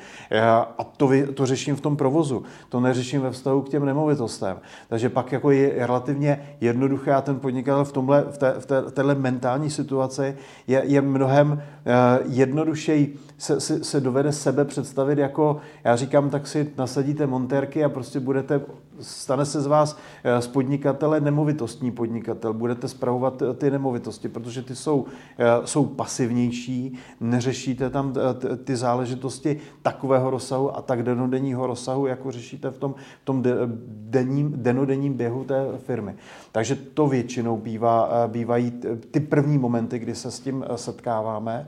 A 0.78 0.84
to, 0.84 1.10
to 1.34 1.46
řeším 1.46 1.76
v 1.76 1.82
tom 1.82 1.98
provozu, 1.98 2.44
to 2.70 2.80
neřeším 2.80 3.22
ve 3.22 3.32
vztahu 3.32 3.62
k 3.62 3.70
těm 3.70 3.86
nemovitostem. 3.86 4.58
Takže 4.90 5.10
pak 5.10 5.32
jako 5.32 5.52
je 5.52 5.88
relativně 5.88 6.56
jednoduché 6.62 7.14
a 7.14 7.22
ten 7.22 7.40
podnikatel 7.40 7.86
v, 7.86 7.92
tomhle, 7.92 8.26
v, 8.32 8.38
té, 8.38 8.56
v 8.60 8.66
té, 8.66 8.82
téhle 8.82 9.16
mentální 9.16 9.70
situaci 9.70 10.38
je, 10.68 10.84
je 10.86 11.02
mnohem 11.02 11.64
jednodušeji 12.30 13.16
se, 13.38 13.60
se, 13.60 13.84
se 13.84 14.02
dovede 14.02 14.32
sebe 14.32 14.66
představit 14.66 15.18
jako, 15.26 15.58
já 15.84 15.96
říkám, 15.96 16.30
tak 16.30 16.48
si 16.48 16.72
nasadíte 16.78 17.28
montérky 17.28 17.84
a 17.84 17.90
prostě 17.90 18.20
budete, 18.20 18.62
stane 19.00 19.46
se 19.46 19.62
z 19.62 19.68
vás 19.68 19.98
eh, 20.24 20.42
z 20.42 20.48
podnikatele 20.48 21.22
nemovitostní 21.22 21.92
podnikatel, 21.92 22.54
budete 22.54 22.88
spravovat 22.88 23.42
eh, 23.42 23.54
ty 23.54 23.72
nemovitosti, 23.72 24.30
protože 24.30 24.62
ty 24.62 24.76
jsou, 24.76 25.06
jsou 25.66 25.86
pasivnější, 25.86 26.98
neřešíte 27.20 27.90
tam 27.90 28.14
ty 28.64 28.76
záležitosti 28.76 29.60
takového 29.82 30.30
rozsahu 30.30 30.78
a 30.78 30.82
tak 30.82 31.04
denodenního 31.04 31.68
rozsahu, 31.68 32.06
jako 32.06 32.32
řešíte 32.32 32.72
v 32.72 32.78
tom, 32.78 32.96
v 33.22 33.26
tom 33.26 33.44
denním, 33.88 34.54
denodenním 34.56 35.14
běhu 35.14 35.44
té 35.44 35.66
firmy. 35.78 36.16
Takže 36.52 36.76
to 36.76 37.08
většinou 37.08 37.58
bývá, 37.58 38.28
bývají 38.28 38.72
ty 39.12 39.20
první 39.20 39.58
momenty, 39.58 40.00
kdy 40.00 40.16
se 40.16 40.32
s 40.32 40.40
tím 40.40 40.66
setkáváme. 40.76 41.68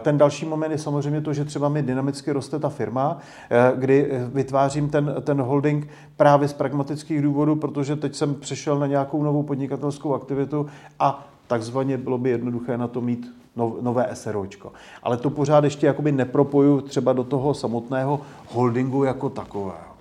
Ten 0.00 0.18
další 0.18 0.46
moment 0.46 0.72
je 0.72 0.78
samozřejmě 0.78 1.20
to, 1.20 1.32
že 1.32 1.44
třeba 1.44 1.68
mi 1.68 1.82
dynamicky 1.82 2.32
roste 2.32 2.58
ta 2.58 2.68
firma, 2.68 2.81
eh, 2.90 3.72
kdy 3.76 4.10
vytvářím 4.34 4.90
ten, 4.90 5.14
ten 5.22 5.40
holding 5.40 5.88
právě 6.16 6.48
z 6.48 6.52
pragmatických 6.52 7.22
důvodů, 7.22 7.56
protože 7.56 7.96
teď 7.96 8.14
jsem 8.14 8.34
přešel 8.34 8.78
na 8.78 8.86
nějakou 8.86 9.22
novou 9.22 9.42
podnikatelskou 9.42 10.14
aktivitu 10.14 10.66
a 10.98 11.26
takzvaně 11.46 11.98
bylo 11.98 12.18
by 12.18 12.30
jednoduché 12.30 12.78
na 12.78 12.88
to 12.88 13.00
mít 13.00 13.34
nové 13.56 14.08
SROčko. 14.12 14.72
Ale 15.02 15.16
to 15.16 15.30
pořád 15.30 15.64
ještě 15.64 15.86
jakoby 15.86 16.12
nepropoju 16.12 16.80
třeba 16.80 17.12
do 17.12 17.24
toho 17.24 17.54
samotného 17.54 18.20
holdingu 18.48 19.04
jako 19.04 19.30
takového. 19.30 19.92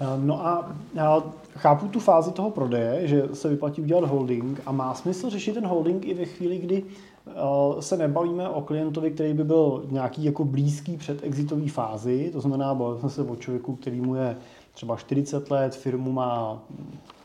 Eh, 0.00 0.06
no 0.16 0.46
a 0.46 0.72
já 0.94 1.22
chápu 1.56 1.88
tu 1.88 2.00
fázi 2.00 2.30
toho 2.30 2.50
prodeje, 2.50 3.08
že 3.08 3.22
se 3.32 3.48
vyplatí 3.48 3.82
udělat 3.82 4.04
holding 4.04 4.60
a 4.66 4.72
má 4.72 4.94
smysl 4.94 5.30
řešit 5.30 5.54
ten 5.54 5.66
holding 5.66 6.06
i 6.06 6.14
ve 6.14 6.24
chvíli, 6.24 6.58
kdy 6.58 6.82
Eh, 6.82 7.11
se 7.80 7.96
nebavíme 7.96 8.48
o 8.48 8.62
klientovi, 8.62 9.10
který 9.10 9.34
by 9.34 9.44
byl 9.44 9.84
nějaký 9.90 10.24
jako 10.24 10.44
blízký 10.44 10.96
před 10.96 11.24
exitový 11.24 11.68
fázi, 11.68 12.30
to 12.32 12.40
znamená, 12.40 12.74
bavili 12.74 13.00
jsme 13.00 13.10
se 13.10 13.22
o 13.22 13.36
člověku, 13.36 13.76
který 13.76 14.00
mu 14.00 14.14
je 14.14 14.36
třeba 14.72 14.96
40 14.96 15.50
let, 15.50 15.74
firmu 15.74 16.12
má 16.12 16.62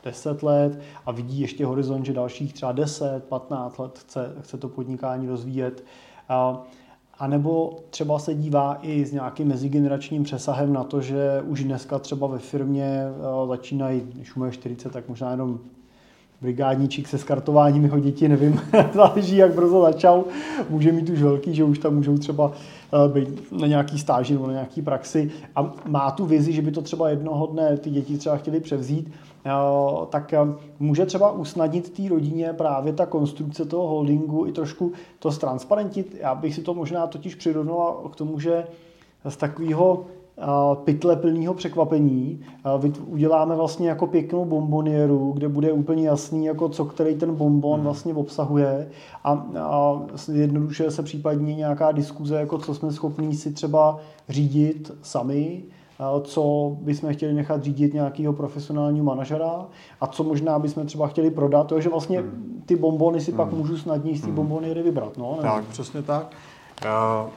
10 0.06 0.44
let 0.44 0.80
a 1.06 1.12
vidí 1.12 1.40
ještě 1.40 1.66
horizont, 1.66 2.06
že 2.06 2.14
dalších 2.14 2.54
třeba 2.54 2.72
10, 2.72 3.24
15 3.30 3.78
let 3.78 4.00
chce, 4.00 4.36
chce 4.42 4.58
to 4.58 4.70
podnikání 4.70 5.28
rozvíjet. 5.28 5.84
A 7.20 7.28
nebo 7.28 7.80
třeba 7.90 8.20
se 8.20 8.34
dívá 8.34 8.78
i 8.82 9.06
s 9.06 9.12
nějakým 9.12 9.48
mezigeneračním 9.48 10.24
přesahem 10.24 10.74
na 10.74 10.84
to, 10.84 11.02
že 11.02 11.42
už 11.46 11.64
dneska 11.64 12.00
třeba 12.00 12.28
ve 12.28 12.40
firmě 12.40 13.04
eh, 13.08 13.48
začínají, 13.48 14.02
když 14.02 14.36
mu 14.36 14.46
je 14.46 14.52
40, 14.52 14.92
tak 14.92 15.10
možná 15.10 15.32
jenom 15.32 15.60
brigádníček 16.42 17.08
se 17.08 17.18
skartováním 17.18 17.84
jeho 17.84 18.00
děti, 18.00 18.28
nevím, 18.28 18.62
záleží, 18.94 19.38
jak 19.38 19.54
brzo 19.54 19.82
začal, 19.82 20.24
může 20.70 20.92
mít 20.92 21.10
už 21.10 21.22
velký, 21.22 21.56
že 21.56 21.64
už 21.64 21.80
tam 21.80 21.96
můžou 21.96 22.18
třeba 22.18 22.52
eh, 22.52 23.14
být 23.14 23.52
na 23.52 23.68
nějaký 23.68 24.00
stáži 24.00 24.34
nebo 24.34 24.48
na 24.48 24.54
nějaký 24.54 24.82
praxi. 24.82 25.32
A 25.56 25.74
má 25.86 26.12
tu 26.12 26.26
vizi, 26.26 26.54
že 26.54 26.62
by 26.62 26.72
to 26.72 26.82
třeba 26.82 27.10
jednoho 27.10 27.46
dne 27.46 27.78
ty 27.78 27.90
děti 27.90 28.18
třeba 28.18 28.38
chtěli 28.38 28.60
převzít, 28.60 29.12
eh, 29.46 29.52
tak 30.10 30.34
eh, 30.34 30.40
může 30.80 31.06
třeba 31.06 31.32
usnadnit 31.32 31.90
té 31.90 32.10
rodině 32.10 32.54
právě 32.54 32.94
ta 32.94 33.06
konstrukce 33.06 33.66
toho 33.66 33.88
holdingu 33.88 34.46
i 34.46 34.52
trošku 34.52 34.92
to 35.20 35.32
ztransparentit. 35.32 36.16
Já 36.20 36.36
bych 36.36 36.56
si 36.56 36.62
to 36.62 36.74
možná 36.74 37.08
totiž 37.08 37.36
přirovnala 37.36 37.96
k 38.12 38.16
tomu, 38.16 38.40
že 38.40 38.68
z 39.30 39.38
takového 39.38 40.06
pytle 40.84 41.16
plného 41.16 41.54
překvapení. 41.54 42.42
Uděláme 43.06 43.56
vlastně 43.56 43.90
jako 43.90 44.08
pěknou 44.08 44.46
bombonieru, 44.46 45.32
kde 45.32 45.48
bude 45.48 45.72
úplně 45.72 46.08
jasný, 46.08 46.46
jako 46.46 46.70
co 46.70 46.86
který 46.86 47.16
ten 47.16 47.36
bonbon 47.36 47.76
hmm. 47.76 47.84
vlastně 47.84 48.14
obsahuje 48.14 48.90
a, 49.24 49.48
a 49.60 50.02
jednoduše 50.34 50.92
se 50.92 51.04
případně 51.04 51.56
nějaká 51.56 51.92
diskuze, 51.92 52.36
jako 52.36 52.58
co 52.58 52.74
jsme 52.74 52.92
schopní 52.92 53.36
si 53.36 53.54
třeba 53.54 53.98
řídit 54.30 54.92
sami, 55.02 55.64
co 56.24 56.76
bychom 56.82 57.14
chtěli 57.14 57.34
nechat 57.34 57.64
řídit 57.64 57.94
nějakého 57.94 58.34
profesionálního 58.34 59.06
manažera 59.06 59.66
a 60.02 60.08
co 60.08 60.24
možná 60.24 60.60
bychom 60.60 60.86
třeba 60.86 61.08
chtěli 61.08 61.32
prodat, 61.32 61.68
to 61.68 61.76
je, 61.76 61.82
že 61.82 61.90
vlastně 61.90 62.20
hmm. 62.20 62.64
ty 62.66 62.76
bombony 62.76 63.22
si 63.22 63.32
pak 63.32 63.50
hmm. 63.50 63.58
můžu 63.58 63.78
snadněji 63.78 64.18
z 64.18 64.22
té 64.22 64.32
bomboniery 64.32 64.84
vybrat. 64.84 65.18
No, 65.18 65.38
tak, 65.42 65.66
přesně 65.66 66.02
tak. 66.02 66.36
Uh... 66.86 67.30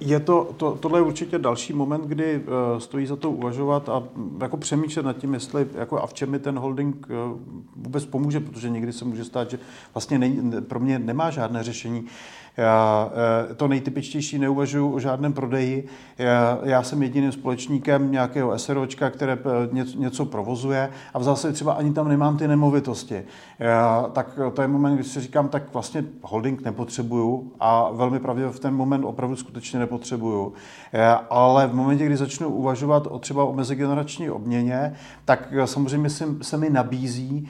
Je 0.00 0.20
to, 0.20 0.54
to, 0.56 0.78
tohle 0.80 0.98
je 0.98 1.02
určitě 1.02 1.38
další 1.38 1.72
moment, 1.72 2.04
kdy 2.04 2.36
uh, 2.36 2.78
stojí 2.78 3.06
za 3.06 3.16
to 3.16 3.30
uvažovat 3.30 3.88
a 3.88 4.02
mm, 4.14 4.38
jako 4.42 4.56
přemýšlet 4.56 5.06
nad 5.06 5.16
tím, 5.16 5.34
jestli 5.34 5.66
jako 5.74 6.02
a 6.02 6.06
v 6.06 6.14
čem 6.14 6.30
mi 6.30 6.38
ten 6.38 6.58
holding 6.58 7.06
uh, 7.10 7.38
vůbec 7.76 8.06
pomůže, 8.06 8.40
protože 8.40 8.70
někdy 8.70 8.92
se 8.92 9.04
může 9.04 9.24
stát, 9.24 9.50
že 9.50 9.58
vlastně 9.94 10.18
není, 10.18 10.52
pro 10.60 10.80
mě 10.80 10.98
nemá 10.98 11.30
žádné 11.30 11.62
řešení. 11.62 12.06
Já 12.58 13.10
eh, 13.50 13.54
to 13.54 13.68
nejtypičtější 13.68 14.38
neuvažuji 14.38 14.94
o 14.94 15.00
žádném 15.00 15.32
prodeji. 15.32 15.86
Já, 16.18 16.58
já 16.62 16.82
jsem 16.82 17.02
jediným 17.02 17.32
společníkem 17.32 18.12
nějakého 18.12 18.58
SROčka, 18.58 19.10
které 19.10 19.32
eh, 19.32 19.84
něco 19.96 20.24
provozuje 20.24 20.90
a 21.14 21.18
v 21.18 21.22
zásadě 21.22 21.54
třeba 21.54 21.72
ani 21.72 21.92
tam 21.92 22.08
nemám 22.08 22.36
ty 22.36 22.48
nemovitosti. 22.48 23.24
Já, 23.58 24.10
tak 24.12 24.38
to 24.54 24.62
je 24.62 24.68
moment, 24.68 24.94
kdy 24.94 25.04
si 25.04 25.20
říkám, 25.20 25.48
tak 25.48 25.72
vlastně 25.72 26.04
holding 26.22 26.64
nepotřebuju 26.64 27.52
a 27.60 27.90
velmi 27.92 28.20
pravděpodobně 28.20 28.58
v 28.58 28.60
ten 28.60 28.74
moment 28.74 29.04
opravdu 29.04 29.36
skutečně 29.36 29.78
nepotřebuju. 29.78 30.52
Já, 30.92 31.14
ale 31.30 31.66
v 31.66 31.74
momentě, 31.74 32.06
kdy 32.06 32.16
začnu 32.16 32.48
uvažovat 32.48 33.06
o 33.06 33.18
třeba 33.18 33.44
o 33.44 33.52
mezigenerační 33.52 34.30
obměně, 34.30 34.94
tak 35.24 35.52
samozřejmě 35.64 36.10
se, 36.10 36.24
se 36.42 36.56
mi 36.56 36.70
nabízí, 36.70 37.48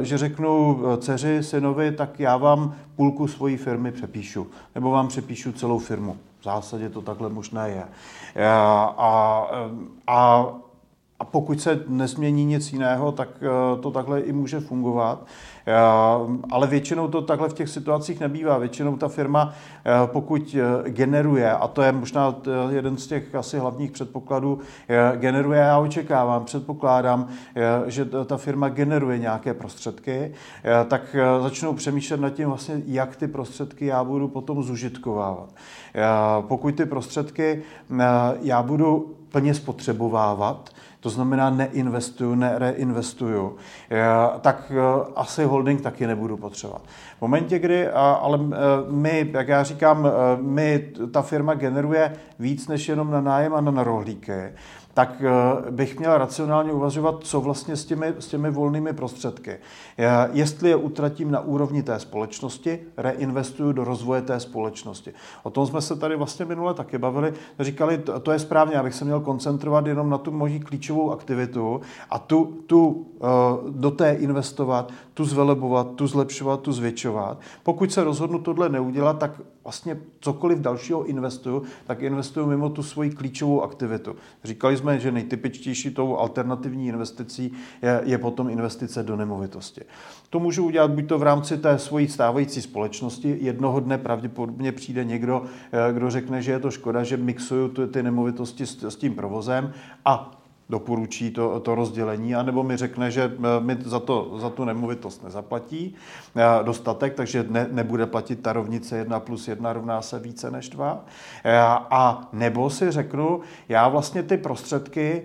že 0.00 0.18
řeknu 0.18 0.82
dceři, 0.98 1.42
synovi, 1.42 1.92
tak 1.92 2.20
já 2.20 2.36
vám 2.36 2.74
půlku 2.98 3.28
svojí 3.28 3.56
firmy 3.56 3.92
přepíšu, 3.92 4.46
nebo 4.74 4.90
vám 4.90 5.08
přepíšu 5.08 5.52
celou 5.52 5.78
firmu. 5.78 6.16
V 6.40 6.44
zásadě 6.44 6.88
to 6.88 7.02
takhle 7.02 7.28
možné 7.28 7.70
je. 7.70 7.84
A, 8.46 8.94
a, 8.98 9.46
a 10.06 10.46
a 11.20 11.24
pokud 11.24 11.60
se 11.60 11.80
nezmění 11.88 12.44
nic 12.44 12.72
jiného, 12.72 13.12
tak 13.12 13.28
eh, 13.40 13.80
to 13.80 13.90
takhle 13.90 14.20
i 14.20 14.32
může 14.32 14.60
fungovat. 14.60 15.26
Eh, 15.66 15.74
ale 16.50 16.66
většinou 16.66 17.08
to 17.08 17.22
takhle 17.22 17.48
v 17.48 17.52
těch 17.52 17.68
situacích 17.68 18.20
nebývá. 18.20 18.58
Většinou 18.58 18.96
ta 18.96 19.08
firma, 19.08 19.52
eh, 19.84 19.90
pokud 20.06 20.56
generuje, 20.84 21.52
a 21.52 21.68
to 21.68 21.82
je 21.82 21.92
možná 21.92 22.34
jeden 22.68 22.96
z 22.96 23.06
těch 23.06 23.34
asi 23.34 23.58
hlavních 23.58 23.90
předpokladů, 23.90 24.58
generuje, 25.14 25.60
já 25.60 25.78
očekávám, 25.78 26.44
předpokládám, 26.44 27.28
že 27.86 28.04
ta 28.04 28.36
firma 28.36 28.68
generuje 28.68 29.18
nějaké 29.18 29.54
prostředky, 29.54 30.32
tak 30.88 31.16
začnou 31.42 31.72
přemýšlet 31.72 32.20
nad 32.20 32.30
tím 32.30 32.48
vlastně, 32.48 32.82
jak 32.86 33.16
ty 33.16 33.28
prostředky 33.28 33.86
já 33.86 34.04
budu 34.04 34.28
potom 34.28 34.62
zužitkovávat. 34.62 35.54
Pokud 36.40 36.74
ty 36.74 36.86
prostředky 36.86 37.62
já 38.40 38.62
budu 38.62 39.14
plně 39.28 39.54
spotřebovávat, 39.54 40.70
to 41.00 41.10
znamená 41.10 41.50
neinvestuju, 41.50 42.34
nereinvestuju, 42.34 43.56
tak 44.40 44.72
e, 44.74 45.12
asi 45.16 45.44
holding 45.44 45.80
taky 45.80 46.06
nebudu 46.06 46.36
potřebovat. 46.36 46.82
V 47.18 47.20
momentě, 47.20 47.58
kdy, 47.58 47.88
ale 47.90 48.38
e, 48.38 48.56
my, 48.90 49.30
jak 49.32 49.48
já 49.48 49.62
říkám, 49.62 50.08
my, 50.40 50.88
ta 51.10 51.22
firma 51.22 51.54
generuje 51.54 52.12
víc 52.38 52.68
než 52.68 52.88
jenom 52.88 53.10
na 53.10 53.20
nájem 53.20 53.54
a 53.54 53.60
na 53.60 53.84
rohlíky, 53.84 54.52
tak 54.98 55.22
eh, 55.22 55.70
bych 55.70 55.98
měl 55.98 56.18
racionálně 56.18 56.72
uvažovat, 56.72 57.16
co 57.20 57.40
vlastně 57.40 57.76
s 57.76 57.84
těmi, 57.84 58.14
s 58.18 58.26
těmi 58.26 58.50
volnými 58.50 58.92
prostředky. 58.92 59.58
Jestli 60.32 60.68
je 60.68 60.76
utratím 60.76 61.30
na 61.30 61.40
úrovni 61.40 61.82
té 61.82 61.98
společnosti, 61.98 62.80
reinvestuju 62.96 63.72
do 63.72 63.84
rozvoje 63.84 64.22
té 64.22 64.40
společnosti. 64.40 65.12
O 65.42 65.50
tom 65.50 65.66
jsme 65.66 65.80
se 65.80 65.96
tady 65.96 66.16
vlastně 66.16 66.44
minule 66.44 66.74
taky 66.74 66.98
bavili. 66.98 67.32
Říkali, 67.60 67.98
to, 67.98 68.20
to 68.20 68.32
je 68.32 68.38
správně, 68.38 68.76
abych 68.76 68.94
se 68.94 69.04
měl 69.04 69.20
koncentrovat 69.20 69.86
jenom 69.86 70.10
na 70.10 70.18
tu 70.18 70.30
moji 70.30 70.60
klíčovou 70.60 71.12
aktivitu 71.12 71.80
a 72.10 72.18
tu, 72.18 72.44
tu 72.66 73.06
eh, 73.16 73.26
do 73.70 73.90
té 73.90 74.12
investovat, 74.12 74.92
tu 75.14 75.24
zvelebovat, 75.24 75.94
tu 75.94 76.06
zlepšovat, 76.06 76.60
tu 76.60 76.72
zvětšovat. 76.72 77.40
Pokud 77.62 77.92
se 77.92 78.04
rozhodnu 78.04 78.38
tohle 78.38 78.68
neudělat, 78.68 79.18
tak 79.18 79.40
vlastně 79.68 80.00
cokoliv 80.20 80.58
dalšího 80.58 81.04
investuju, 81.04 81.62
tak 81.86 82.02
investuju 82.02 82.46
mimo 82.46 82.70
tu 82.70 82.82
svoji 82.82 83.10
klíčovou 83.10 83.62
aktivitu. 83.62 84.16
Říkali 84.44 84.76
jsme, 84.76 84.87
že 84.96 85.12
nejtypičtější 85.12 85.90
tou 85.90 86.16
alternativní 86.16 86.88
investicí 86.88 87.52
je, 87.82 88.00
je 88.04 88.18
potom 88.18 88.50
investice 88.50 89.02
do 89.02 89.16
nemovitosti. 89.16 89.80
To 90.30 90.40
můžu 90.40 90.64
udělat 90.64 90.90
buď 90.90 91.06
to 91.06 91.18
v 91.18 91.22
rámci 91.22 91.58
té 91.58 91.78
svojí 91.78 92.08
stávající 92.08 92.62
společnosti. 92.62 93.38
Jednoho 93.40 93.80
dne 93.80 93.98
pravděpodobně 93.98 94.72
přijde 94.72 95.04
někdo, 95.04 95.42
eh, 95.72 95.92
kdo 95.92 96.10
řekne, 96.10 96.42
že 96.42 96.52
je 96.52 96.58
to 96.58 96.70
škoda, 96.70 97.02
že 97.04 97.16
mixuju 97.16 97.68
ty 97.68 98.02
nemovitosti 98.02 98.66
s 98.66 98.96
tím 98.96 99.14
provozem 99.14 99.72
a 100.04 100.37
doporučí 100.70 101.30
to, 101.30 101.60
to 101.60 101.74
rozdělení, 101.74 102.34
anebo 102.34 102.62
mi 102.62 102.76
řekne, 102.76 103.10
že 103.10 103.32
eh, 103.38 103.60
mi 103.60 103.76
za, 103.84 104.00
to, 104.00 104.34
za 104.36 104.50
tu 104.50 104.64
nemovitost 104.64 105.24
nezaplatí 105.24 105.94
eh, 106.36 106.64
dostatek, 106.64 107.14
takže 107.14 107.44
ne, 107.48 107.66
nebude 107.70 108.06
platit 108.06 108.36
ta 108.42 108.52
rovnice 108.52 108.96
1 108.96 109.20
plus 109.20 109.48
1 109.48 109.72
rovná 109.72 110.02
se 110.02 110.18
více 110.18 110.50
než 110.50 110.68
2. 110.68 111.04
Eh, 111.44 111.58
a 111.90 112.28
nebo 112.32 112.70
si 112.70 112.90
řeknu, 112.90 113.40
já 113.68 113.88
vlastně 113.88 114.22
ty 114.22 114.36
prostředky 114.36 115.22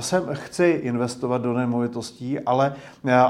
jsem 0.00 0.28
chci 0.32 0.64
investovat 0.64 1.42
do 1.42 1.52
nemovitostí, 1.52 2.40
ale, 2.40 2.74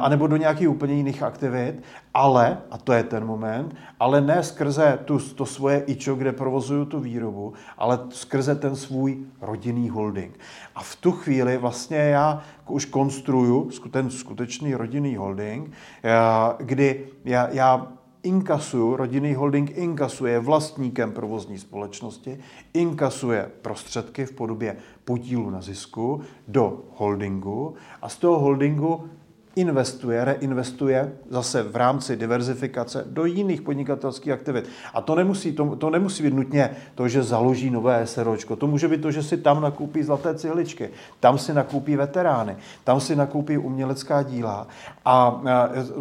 anebo 0.00 0.26
do 0.26 0.36
nějakých 0.36 0.70
úplně 0.70 0.94
jiných 0.94 1.22
aktivit, 1.22 1.82
ale, 2.14 2.58
a 2.70 2.78
to 2.78 2.92
je 2.92 3.02
ten 3.02 3.24
moment, 3.24 3.74
ale 4.00 4.20
ne 4.20 4.42
skrze 4.42 4.98
tu, 5.04 5.18
to 5.18 5.46
svoje 5.46 5.80
ičo, 5.86 6.16
kde 6.16 6.32
provozuju 6.32 6.84
tu 6.84 7.00
výrobu, 7.00 7.52
ale 7.78 7.98
skrze 8.10 8.54
ten 8.54 8.76
svůj 8.76 9.18
rodinný 9.40 9.90
holding. 9.90 10.38
A 10.74 10.82
v 10.82 10.96
tu 10.96 11.12
chvíli 11.12 11.56
vlastně 11.56 11.98
já 11.98 12.42
už 12.68 12.84
konstruju 12.84 13.70
ten 13.90 14.10
skutečný 14.10 14.74
rodinný 14.74 15.16
holding, 15.16 15.70
eh, 15.70 16.10
kdy 16.58 17.06
já, 17.24 17.48
já 17.52 17.86
inkasuju, 18.22 18.96
rodinný 18.96 19.34
holding 19.34 19.70
inkasuje 19.76 20.38
vlastníkem 20.38 21.12
provozní 21.12 21.58
společnosti, 21.58 22.38
inkasuje 22.74 23.50
prostředky 23.62 24.26
v 24.26 24.32
podobě 24.32 24.76
podílu 25.04 25.50
na 25.50 25.60
zisku 25.60 26.20
do 26.48 26.82
holdingu 26.96 27.74
a 28.02 28.08
z 28.08 28.16
toho 28.16 28.38
holdingu 28.38 29.08
investuje, 29.56 30.24
reinvestuje 30.24 31.12
zase 31.30 31.62
v 31.62 31.76
rámci 31.76 32.16
diverzifikace 32.16 33.04
do 33.06 33.24
jiných 33.24 33.62
podnikatelských 33.62 34.32
aktivit. 34.32 34.68
A 34.94 35.00
to 35.00 35.14
nemusí, 35.14 35.52
to, 35.52 35.76
to 35.76 35.90
nemusí 35.90 36.22
být 36.22 36.34
nutně 36.34 36.70
to, 36.94 37.08
že 37.08 37.22
založí 37.22 37.70
nové 37.70 38.06
SROčko. 38.06 38.56
To 38.56 38.66
může 38.66 38.88
být 38.88 39.02
to, 39.02 39.10
že 39.10 39.22
si 39.22 39.36
tam 39.36 39.60
nakoupí 39.60 40.02
zlaté 40.02 40.34
cihličky, 40.34 40.90
tam 41.20 41.38
si 41.38 41.54
nakoupí 41.54 41.96
veterány, 41.96 42.56
tam 42.84 43.00
si 43.00 43.16
nakoupí 43.16 43.58
umělecká 43.58 44.22
díla. 44.22 44.66
A 45.04 45.42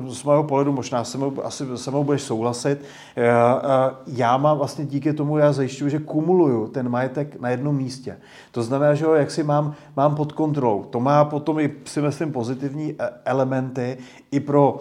z 0.07 0.23
mého 0.23 0.43
pohledu, 0.43 0.71
možná 0.71 1.03
se 1.03 1.17
mnou, 1.17 1.33
asi 1.43 1.65
se 1.75 1.91
mnou 1.91 2.03
budeš 2.03 2.21
souhlasit, 2.21 2.77
e, 3.15 3.23
e, 3.23 3.31
já 4.07 4.37
mám 4.37 4.57
vlastně 4.57 4.85
díky 4.85 5.13
tomu, 5.13 5.37
já 5.37 5.51
zajišťuju, 5.51 5.89
že 5.89 5.99
kumuluju 5.99 6.67
ten 6.67 6.89
majetek 6.89 7.39
na 7.41 7.49
jednom 7.49 7.75
místě. 7.75 8.17
To 8.51 8.63
znamená, 8.63 8.93
že 8.93 9.05
ho 9.05 9.13
jak 9.13 9.31
si 9.31 9.43
mám, 9.43 9.75
mám 9.95 10.15
pod 10.15 10.31
kontrolou. 10.31 10.83
To 10.83 10.99
má 10.99 11.25
potom 11.25 11.59
i, 11.59 11.71
si 11.85 12.01
myslím, 12.01 12.31
pozitivní 12.31 12.95
element 13.25 13.38
elementy 13.39 13.97
i 14.31 14.39
pro 14.39 14.79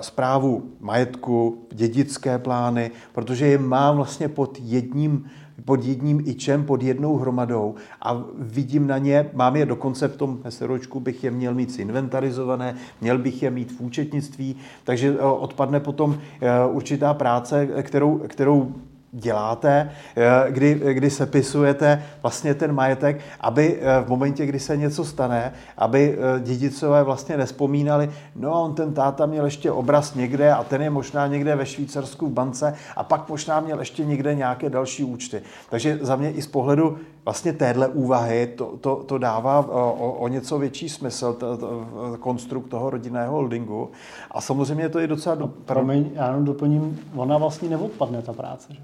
zprávu 0.00 0.62
eh, 0.64 0.76
majetku, 0.80 1.66
dědické 1.72 2.38
plány, 2.38 2.90
protože 3.12 3.46
je 3.46 3.58
mám 3.58 3.96
vlastně 3.96 4.28
pod 4.28 4.58
jedním 4.60 5.30
pod 5.64 5.84
jedním 5.84 6.22
ičem, 6.26 6.64
pod 6.64 6.82
jednou 6.82 7.16
hromadou 7.16 7.74
a 8.02 8.24
vidím 8.38 8.86
na 8.86 8.98
ně, 8.98 9.30
mám 9.34 9.56
je 9.56 9.66
dokonce 9.66 10.08
v 10.08 10.16
tom 10.16 10.38
SROčku, 10.48 11.00
bych 11.00 11.24
je 11.24 11.30
měl 11.30 11.54
mít 11.54 11.78
inventarizované, 11.78 12.74
měl 13.00 13.18
bych 13.18 13.42
je 13.42 13.50
mít 13.50 13.72
v 13.72 13.80
účetnictví, 13.80 14.56
takže 14.84 15.16
eh, 15.18 15.22
odpadne 15.22 15.80
potom 15.80 16.18
eh, 16.18 16.50
určitá 16.66 17.14
práce, 17.14 17.68
kterou, 17.82 18.18
kterou 18.18 18.74
děláte, 19.12 19.90
eh, 20.16 20.52
kdy, 20.52 20.80
kdy 20.92 21.10
sepisujete 21.10 22.02
vlastně 22.22 22.54
ten 22.54 22.72
majetek, 22.72 23.20
aby 23.40 23.78
eh, 23.80 24.04
v 24.04 24.08
momentě, 24.08 24.46
kdy 24.46 24.60
se 24.60 24.76
něco 24.76 25.04
stane, 25.04 25.52
aby 25.78 26.18
eh, 26.18 26.40
dědicové 26.40 27.02
vlastně 27.02 27.36
nespomínali, 27.36 28.10
no 28.36 28.62
on 28.62 28.74
ten 28.74 28.94
táta 28.94 29.26
měl 29.26 29.44
ještě 29.44 29.72
obraz 29.72 30.14
někde 30.14 30.52
a 30.52 30.64
ten 30.64 30.82
je 30.82 30.90
možná 30.90 31.26
někde 31.26 31.56
ve 31.56 31.66
Švýcarsku 31.66 32.26
v 32.26 32.32
bance 32.32 32.74
a 32.96 33.04
pak 33.04 33.28
možná 33.28 33.60
měl 33.60 33.78
ještě 33.78 34.04
někde 34.04 34.34
nějaké 34.34 34.70
další 34.70 35.04
účty. 35.04 35.42
Takže 35.70 35.98
za 36.02 36.16
mě 36.16 36.30
i 36.30 36.42
z 36.42 36.46
pohledu 36.46 36.98
vlastně 37.24 37.52
téhle 37.52 37.88
úvahy 37.88 38.46
to, 38.46 38.76
to, 38.80 38.96
to 38.96 39.18
dává 39.18 39.58
o, 39.58 40.12
o 40.12 40.28
něco 40.28 40.58
větší 40.58 40.88
smysl, 40.88 41.32
to, 41.32 41.56
to, 41.56 41.86
konstrukt 42.20 42.68
toho 42.68 42.90
rodinného 42.90 43.32
holdingu. 43.32 43.90
A 44.30 44.40
samozřejmě 44.40 44.88
to 44.88 44.98
je 44.98 45.06
docela... 45.06 45.34
Do... 45.34 45.46
Promiň, 45.46 46.10
já 46.14 46.26
jenom 46.26 46.44
doplním, 46.44 47.00
ona 47.14 47.38
vlastně 47.38 47.68
neodpadne 47.68 48.22
ta 48.22 48.32
práce, 48.32 48.74
že? 48.74 48.80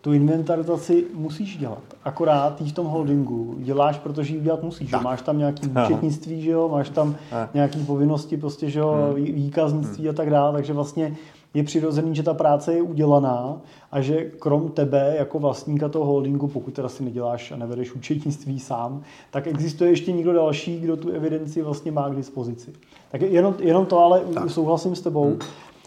Tu 0.00 0.12
inventarizaci 0.12 1.04
musíš 1.14 1.56
dělat. 1.56 1.82
Akorát 2.04 2.56
ty 2.56 2.64
v 2.64 2.72
tom 2.72 2.86
holdingu 2.86 3.54
děláš, 3.58 3.98
protože 3.98 4.34
ji 4.34 4.40
dělat 4.40 4.62
musíš. 4.62 4.90
Že? 4.90 4.96
Máš 4.96 5.22
tam 5.22 5.38
nějaký 5.38 5.68
účetnictví, 5.68 6.42
že 6.42 6.50
jo? 6.50 6.68
máš 6.68 6.90
tam 6.90 7.16
nějaké 7.54 7.78
povinnosti, 7.78 8.36
prostě, 8.36 8.70
že 8.70 8.78
jo? 8.78 9.12
Hmm. 9.14 9.24
výkaznictví 9.24 10.04
hmm. 10.04 10.10
a 10.10 10.16
tak 10.16 10.30
dále, 10.30 10.52
takže 10.52 10.72
vlastně 10.72 11.16
je 11.54 11.64
přirozený, 11.64 12.14
že 12.14 12.22
ta 12.22 12.34
práce 12.34 12.74
je 12.74 12.82
udělaná 12.82 13.60
a 13.92 14.00
že 14.00 14.24
krom 14.24 14.68
tebe 14.68 15.14
jako 15.18 15.38
vlastníka 15.38 15.88
toho 15.88 16.04
holdingu, 16.04 16.48
pokud 16.48 16.74
teda 16.74 16.88
si 16.88 17.04
neděláš 17.04 17.52
a 17.52 17.56
nevedeš 17.56 17.94
účetnictví 17.94 18.58
sám, 18.58 19.02
tak 19.30 19.46
existuje 19.46 19.90
ještě 19.90 20.12
někdo 20.12 20.32
další, 20.32 20.80
kdo 20.80 20.96
tu 20.96 21.10
evidenci 21.10 21.62
vlastně 21.62 21.92
má 21.92 22.08
k 22.08 22.16
dispozici. 22.16 22.72
Tak 23.10 23.20
jenom, 23.20 23.54
jenom 23.58 23.86
to 23.86 23.98
ale 23.98 24.20
tak. 24.34 24.50
souhlasím 24.50 24.96
s 24.96 25.00
tebou. 25.00 25.24
Hmm. 25.24 25.38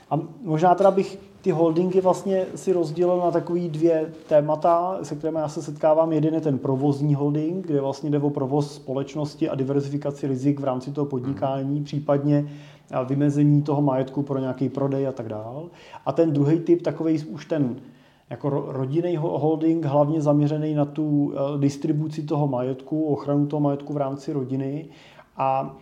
A 0.10 0.20
možná 0.44 0.76
teda 0.76 0.92
bych 0.92 1.31
ty 1.42 1.52
holdingy 1.52 2.02
vlastně 2.02 2.46
si 2.56 2.74
rozdělil 2.74 3.18
na 3.18 3.32
takový 3.32 3.70
dvě 3.70 4.14
témata, 4.28 5.00
se 5.04 5.16
kterými 5.16 5.40
já 5.40 5.48
se 5.48 5.62
setkávám. 5.62 6.14
Jeden 6.14 6.34
je 6.34 6.42
ten 6.42 6.60
provozní 6.60 7.16
holding, 7.16 7.68
kde 7.68 7.82
vlastně 7.82 8.10
jde 8.10 8.20
o 8.20 8.30
provoz 8.30 8.76
společnosti 8.76 9.50
a 9.50 9.56
diverzifikaci 9.56 10.28
rizik 10.28 10.60
v 10.60 10.64
rámci 10.64 10.92
toho 10.92 11.06
podnikání, 11.06 11.76
hmm. 11.76 11.84
případně 11.84 12.48
vymezení 13.06 13.62
toho 13.62 13.82
majetku 13.82 14.24
pro 14.24 14.40
nějaký 14.40 14.70
prodej 14.70 15.08
a 15.08 15.12
tak 15.12 15.30
dál. 15.30 15.70
A 16.06 16.12
ten 16.12 16.34
druhý 16.34 16.60
typ, 16.60 16.82
takový 16.82 17.24
už 17.24 17.46
ten 17.46 17.76
jako 18.30 18.50
rodinný 18.68 19.18
holding, 19.18 19.86
hlavně 19.86 20.22
zaměřený 20.22 20.74
na 20.74 20.86
tu 20.86 21.34
eh, 21.34 21.60
distribuci 21.60 22.24
toho 22.24 22.48
majetku, 22.48 23.06
ochranu 23.06 23.48
toho 23.48 23.60
majetku 23.60 23.94
v 23.94 23.98
rámci 23.98 24.34
rodiny. 24.34 24.86
A 25.38 25.78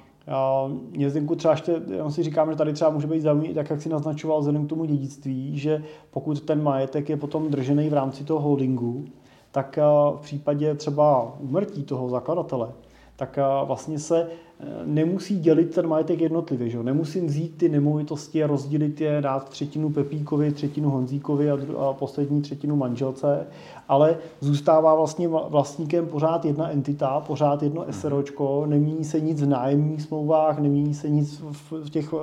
mě 0.92 1.10
Zdenku 1.10 1.36
třeba 1.36 1.54
ještě, 1.54 1.82
jenom 1.92 2.12
si 2.12 2.24
říkám, 2.24 2.50
že 2.52 2.58
tady 2.58 2.74
třeba 2.74 2.90
může 2.90 3.08
být 3.08 3.22
zajímavý, 3.22 3.54
tak 3.54 3.70
jak 3.70 3.82
si 3.82 3.90
naznačoval 3.90 4.40
vzhledem 4.40 4.66
k 4.66 4.70
tomu 4.70 4.86
dědictví, 4.86 5.58
že 5.60 5.84
pokud 6.12 6.42
ten 6.42 6.64
majetek 6.64 7.10
je 7.10 7.18
potom 7.18 7.52
držený 7.52 7.90
v 7.90 7.94
rámci 7.94 8.24
toho 8.24 8.40
holdingu, 8.40 9.06
tak 9.52 9.78
eh, 9.78 9.82
v 10.16 10.20
případě 10.22 10.76
třeba 10.76 11.34
umrtí 11.40 11.84
toho 11.84 12.10
zakladatele, 12.10 12.70
tak 13.20 13.38
eh, 13.38 13.66
vlastně 13.66 14.00
se 14.00 14.28
nemusí 14.86 15.40
dělit 15.40 15.76
ten 15.76 15.88
majetek 15.88 16.22
jednotlivě. 16.22 16.70
Že? 16.70 16.84
Nemusím 16.84 17.28
vzít 17.28 17.58
ty 17.58 17.70
nemovitosti 17.70 18.44
a 18.44 18.48
rozdělit 18.48 19.02
je, 19.02 19.22
dát 19.22 19.50
třetinu 19.50 19.90
Pepíkovi, 19.90 20.52
třetinu 20.52 20.90
Honzíkovi 20.90 21.52
a, 21.52 21.58
a 21.78 21.94
poslední 21.94 22.42
třetinu 22.42 22.76
manželce, 22.76 23.48
ale 23.88 24.18
zůstává 24.40 24.96
vlastně 24.96 25.28
vlastníkem 25.28 26.08
pořád 26.08 26.46
jedna 26.46 26.70
entita, 26.70 27.20
pořád 27.20 27.64
jedno 27.64 27.82
mhm. 27.82 27.94
SROčko, 27.94 28.66
nemění 28.66 29.06
se 29.06 29.20
nic 29.20 29.42
v 29.42 29.48
nájemních 29.48 30.02
smlouvách, 30.02 30.60
nemění 30.60 30.94
se 30.94 31.10
nic 31.10 31.42
v, 31.52 31.90
těch, 31.90 32.14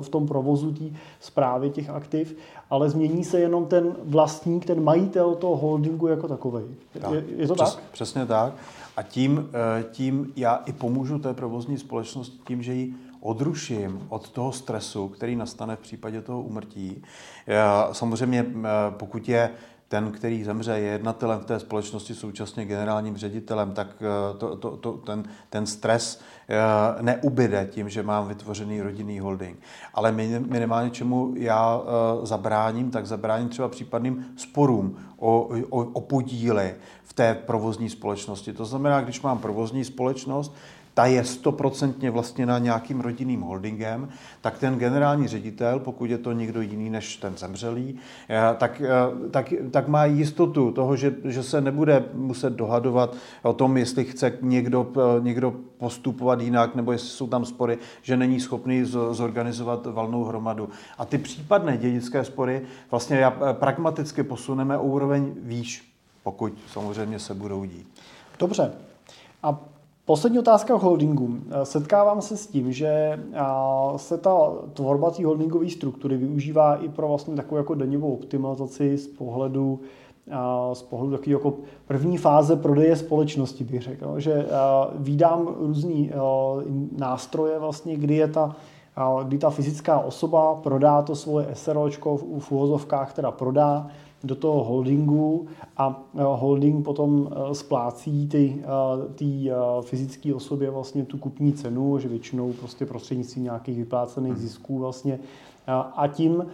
v 0.00 0.08
tom 0.08 0.26
provozu 0.26 0.72
té 0.72 0.84
zprávy 1.20 1.70
těch 1.70 1.90
aktiv, 1.90 2.36
ale 2.70 2.90
změní 2.90 3.24
se 3.24 3.40
jenom 3.40 3.66
ten 3.66 3.96
vlastník, 4.04 4.64
ten 4.64 4.84
majitel 4.84 5.34
toho 5.34 5.56
holdingu 5.56 6.06
jako 6.06 6.28
takový. 6.28 6.64
Je, 7.12 7.24
je 7.36 7.48
to 7.48 7.54
Přes, 7.54 7.74
tak? 7.74 7.84
Přesně 7.92 8.26
tak. 8.26 8.54
A 8.96 9.02
tím, 9.02 9.50
eh, 9.78 9.84
tím 9.90 10.32
já 10.36 10.62
i 10.66 10.72
pomůžu 10.72 11.18
té 11.18 11.34
provozní 11.34 11.78
společnosti 11.78 12.38
tím, 12.46 12.62
že 12.62 12.74
ji 12.74 12.94
odruším 13.20 14.06
od 14.08 14.30
toho 14.30 14.52
stresu, 14.52 15.08
který 15.08 15.36
nastane 15.36 15.76
v 15.76 15.80
případě 15.80 16.22
toho 16.22 16.42
umrtí. 16.42 17.02
Samozřejmě, 17.92 18.46
eh, 18.48 18.68
pokud 18.90 19.28
je 19.28 19.50
ten, 19.88 20.12
který 20.12 20.44
zemře, 20.44 20.72
je 20.72 20.92
jednatelem 20.92 21.40
v 21.40 21.44
té 21.44 21.60
společnosti, 21.60 22.14
současně 22.14 22.64
generálním 22.64 23.16
ředitelem, 23.16 23.72
tak 23.72 23.88
eh, 24.00 24.38
to, 24.38 24.56
to, 24.56 24.76
to, 24.76 24.92
ten, 24.92 25.24
ten 25.50 25.66
stres 25.66 26.20
eh, 26.20 26.33
neubyde 27.00 27.68
tím, 27.70 27.88
že 27.88 28.02
mám 28.02 28.28
vytvořený 28.28 28.80
rodinný 28.80 29.20
holding. 29.20 29.58
Ale 29.94 30.12
minimálně 30.48 30.90
čemu 30.90 31.32
já 31.36 31.80
eh, 31.82 32.26
zabráním, 32.26 32.90
tak 32.90 33.06
zabráním 33.06 33.48
třeba 33.48 33.68
případným 33.68 34.24
sporům 34.36 34.96
o, 35.16 35.48
o, 35.70 35.78
o 35.78 36.00
podíly 36.00 36.74
v 37.04 37.12
té 37.12 37.34
provozní 37.34 37.90
společnosti. 37.90 38.52
To 38.52 38.64
znamená, 38.64 39.00
když 39.00 39.20
mám 39.20 39.38
provozní 39.38 39.84
společnost, 39.84 40.54
ta 40.94 41.06
je 41.06 41.24
stoprocentně 41.24 42.10
vlastněna 42.10 42.58
nějakým 42.58 43.00
rodinným 43.00 43.40
holdingem, 43.40 44.08
tak 44.40 44.58
ten 44.58 44.78
generální 44.78 45.28
ředitel, 45.28 45.78
pokud 45.78 46.10
je 46.10 46.18
to 46.18 46.32
někdo 46.32 46.60
jiný 46.60 46.90
než 46.90 47.16
ten 47.16 47.36
zemřelý, 47.36 47.98
eh, 48.30 48.54
tak, 48.58 48.82
eh, 48.84 49.28
tak, 49.30 49.52
tak 49.70 49.88
má 49.88 50.04
jistotu 50.04 50.72
toho, 50.72 50.96
že, 50.96 51.14
že 51.24 51.42
se 51.42 51.60
nebude 51.60 52.04
muset 52.12 52.52
dohadovat 52.52 53.16
o 53.42 53.52
tom, 53.52 53.76
jestli 53.76 54.04
chce 54.04 54.38
někdo, 54.42 54.92
eh, 54.96 55.20
někdo 55.20 55.54
postupovat 55.78 56.40
jinak, 56.40 56.74
nebo 56.74 56.92
jestli 56.92 57.08
jsou 57.08 57.26
tam 57.26 57.44
spory, 57.44 57.78
že 58.02 58.16
není 58.16 58.40
schopný 58.40 58.84
zorganizovat 59.10 59.86
valnou 59.86 60.24
hromadu. 60.24 60.68
A 60.98 61.04
ty 61.04 61.18
případné 61.18 61.76
dědické 61.76 62.24
spory 62.24 62.62
vlastně 62.90 63.26
pragmaticky 63.52 64.22
posuneme 64.22 64.78
o 64.78 64.82
úroveň 64.82 65.34
výš, 65.36 65.92
pokud 66.22 66.52
samozřejmě 66.72 67.18
se 67.18 67.34
budou 67.34 67.64
dít. 67.64 67.88
Dobře. 68.38 68.72
A 69.42 69.73
Poslední 70.06 70.38
otázka 70.38 70.74
o 70.74 70.78
holdingu. 70.78 71.38
Setkávám 71.62 72.22
se 72.22 72.36
s 72.36 72.46
tím, 72.46 72.72
že 72.72 73.20
se 73.96 74.18
ta 74.18 74.52
tvorba 74.72 75.10
té 75.10 75.24
holdingové 75.24 75.70
struktury 75.70 76.16
využívá 76.16 76.74
i 76.74 76.88
pro 76.88 77.08
vlastně 77.08 77.36
takovou 77.36 77.56
jako 77.56 77.74
daňovou 77.74 78.14
optimalizaci 78.14 78.98
z 78.98 79.06
pohledu 79.06 79.80
z 80.72 80.82
pohledu 80.82 81.12
takové 81.16 81.32
jako 81.32 81.54
první 81.86 82.18
fáze 82.18 82.56
prodeje 82.56 82.96
společnosti, 82.96 83.64
bych 83.64 83.82
řekl, 83.82 84.20
že 84.20 84.46
výdám 84.94 85.48
různý 85.60 86.10
nástroje 86.98 87.58
vlastně, 87.58 87.96
kdy 87.96 88.16
je 88.16 88.28
ta 88.28 88.56
kdy 89.24 89.38
ta 89.38 89.50
fyzická 89.50 89.98
osoba 89.98 90.54
prodá 90.54 91.02
to 91.02 91.16
svoje 91.16 91.46
SROčko 91.52 92.16
v 92.16 92.52
uvozovkách, 92.52 93.12
teda 93.12 93.30
prodá, 93.30 93.86
do 94.24 94.34
toho 94.34 94.64
holdingu 94.64 95.46
a 95.76 96.02
eh, 96.14 96.22
holding 96.22 96.84
potom 96.84 97.28
eh, 97.30 97.54
splácí 97.54 98.28
ty, 98.28 98.62
eh, 98.62 99.14
ty 99.14 99.50
fyzické 99.80 100.34
osobě 100.34 100.70
vlastně 100.70 101.04
tu 101.04 101.18
kupní 101.18 101.52
cenu, 101.52 101.98
že 101.98 102.08
většinou 102.08 102.52
prostě 102.52 102.86
prostřednictvím 102.86 103.44
nějakých 103.44 103.78
vyplácených 103.78 104.32
hmm. 104.32 104.42
zisků 104.42 104.78
vlastně 104.78 105.18
A 105.96 106.08
tím 106.08 106.46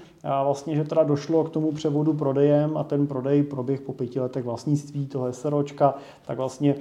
vlastně, 0.44 0.76
že 0.76 0.85
teda 0.85 1.02
došlo 1.02 1.44
k 1.44 1.50
tomu 1.50 1.72
převodu 1.72 2.12
prodejem 2.12 2.76
a 2.76 2.85
ten 2.85 3.06
prodej 3.06 3.42
proběh 3.42 3.80
po 3.80 3.92
pěti 3.92 4.20
letech 4.20 4.44
vlastnictví 4.44 5.06
toho 5.06 5.33
SROčka, 5.33 5.94
tak 6.26 6.37
vlastně 6.37 6.74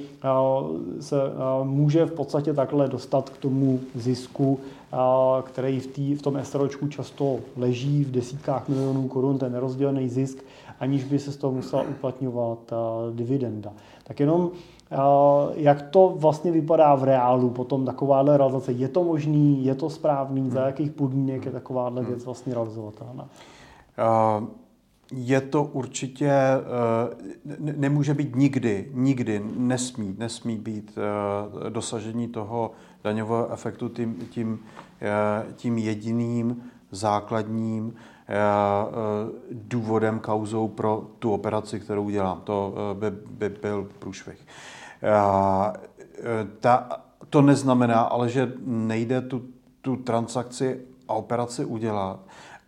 se 0.99 1.15
může 1.63 2.05
v 2.05 2.11
podstatě 2.11 2.53
takhle 2.53 2.87
dostat 2.87 3.29
k 3.29 3.37
tomu 3.37 3.79
zisku, 3.95 4.59
který 5.43 5.79
v, 5.79 5.87
tý, 5.87 6.15
v 6.15 6.21
tom 6.21 6.39
SROčku 6.43 6.87
často 6.87 7.39
leží 7.57 8.03
v 8.03 8.11
desítkách 8.11 8.69
milionů 8.69 9.07
korun, 9.07 9.37
ten 9.37 9.51
nerozdělený 9.51 10.09
zisk, 10.09 10.43
aniž 10.79 11.03
by 11.03 11.19
se 11.19 11.31
z 11.31 11.37
toho 11.37 11.53
musela 11.53 11.81
uplatňovat 11.81 12.73
dividenda. 13.11 13.73
Tak 14.03 14.19
jenom 14.19 14.51
jak 15.55 15.81
to 15.81 16.13
vlastně 16.17 16.51
vypadá 16.51 16.95
v 16.95 17.03
reálu 17.03 17.49
potom 17.49 17.85
takováhle 17.85 18.37
realizace? 18.37 18.71
Je 18.71 18.87
to 18.87 19.03
možný, 19.03 19.65
je 19.65 19.75
to 19.75 19.89
správný, 19.89 20.49
za 20.49 20.59
hmm. 20.59 20.67
jakých 20.67 20.91
podmínek 20.91 21.45
je 21.45 21.51
takováhle 21.51 22.03
věc 22.03 22.25
vlastně 22.25 22.53
realizovatelná? 22.53 23.29
Je 25.11 25.41
to 25.41 25.63
určitě, 25.63 26.29
e, 26.29 26.61
nemůže 27.57 28.13
být 28.13 28.35
nikdy, 28.35 28.91
nikdy, 28.93 29.41
nesmí, 29.57 30.15
nesmí 30.17 30.57
být 30.57 30.97
e, 30.97 31.69
dosažení 31.69 32.27
toho 32.27 32.71
daňového 33.03 33.51
efektu 33.53 33.89
tím, 33.89 34.15
tím, 34.29 34.59
e, 35.01 35.53
tím 35.53 35.77
jediným 35.77 36.63
základním 36.91 37.93
důvodem, 39.51 40.19
kauzou 40.19 40.67
pro 40.67 41.07
tu 41.19 41.33
operaci, 41.33 41.79
kterou 41.79 42.09
dělám. 42.09 42.41
To 42.43 42.75
by, 42.93 43.11
by 43.11 43.49
byl 43.49 43.89
průšvih. 43.99 44.47
Ta, 46.59 46.89
to 47.29 47.41
neznamená 47.41 48.01
ale, 48.01 48.29
že 48.29 48.51
nejde 48.65 49.21
tu, 49.21 49.41
tu 49.81 49.95
transakci 49.95 50.81
a 51.07 51.13
operaci 51.13 51.65
udělat, 51.65 52.19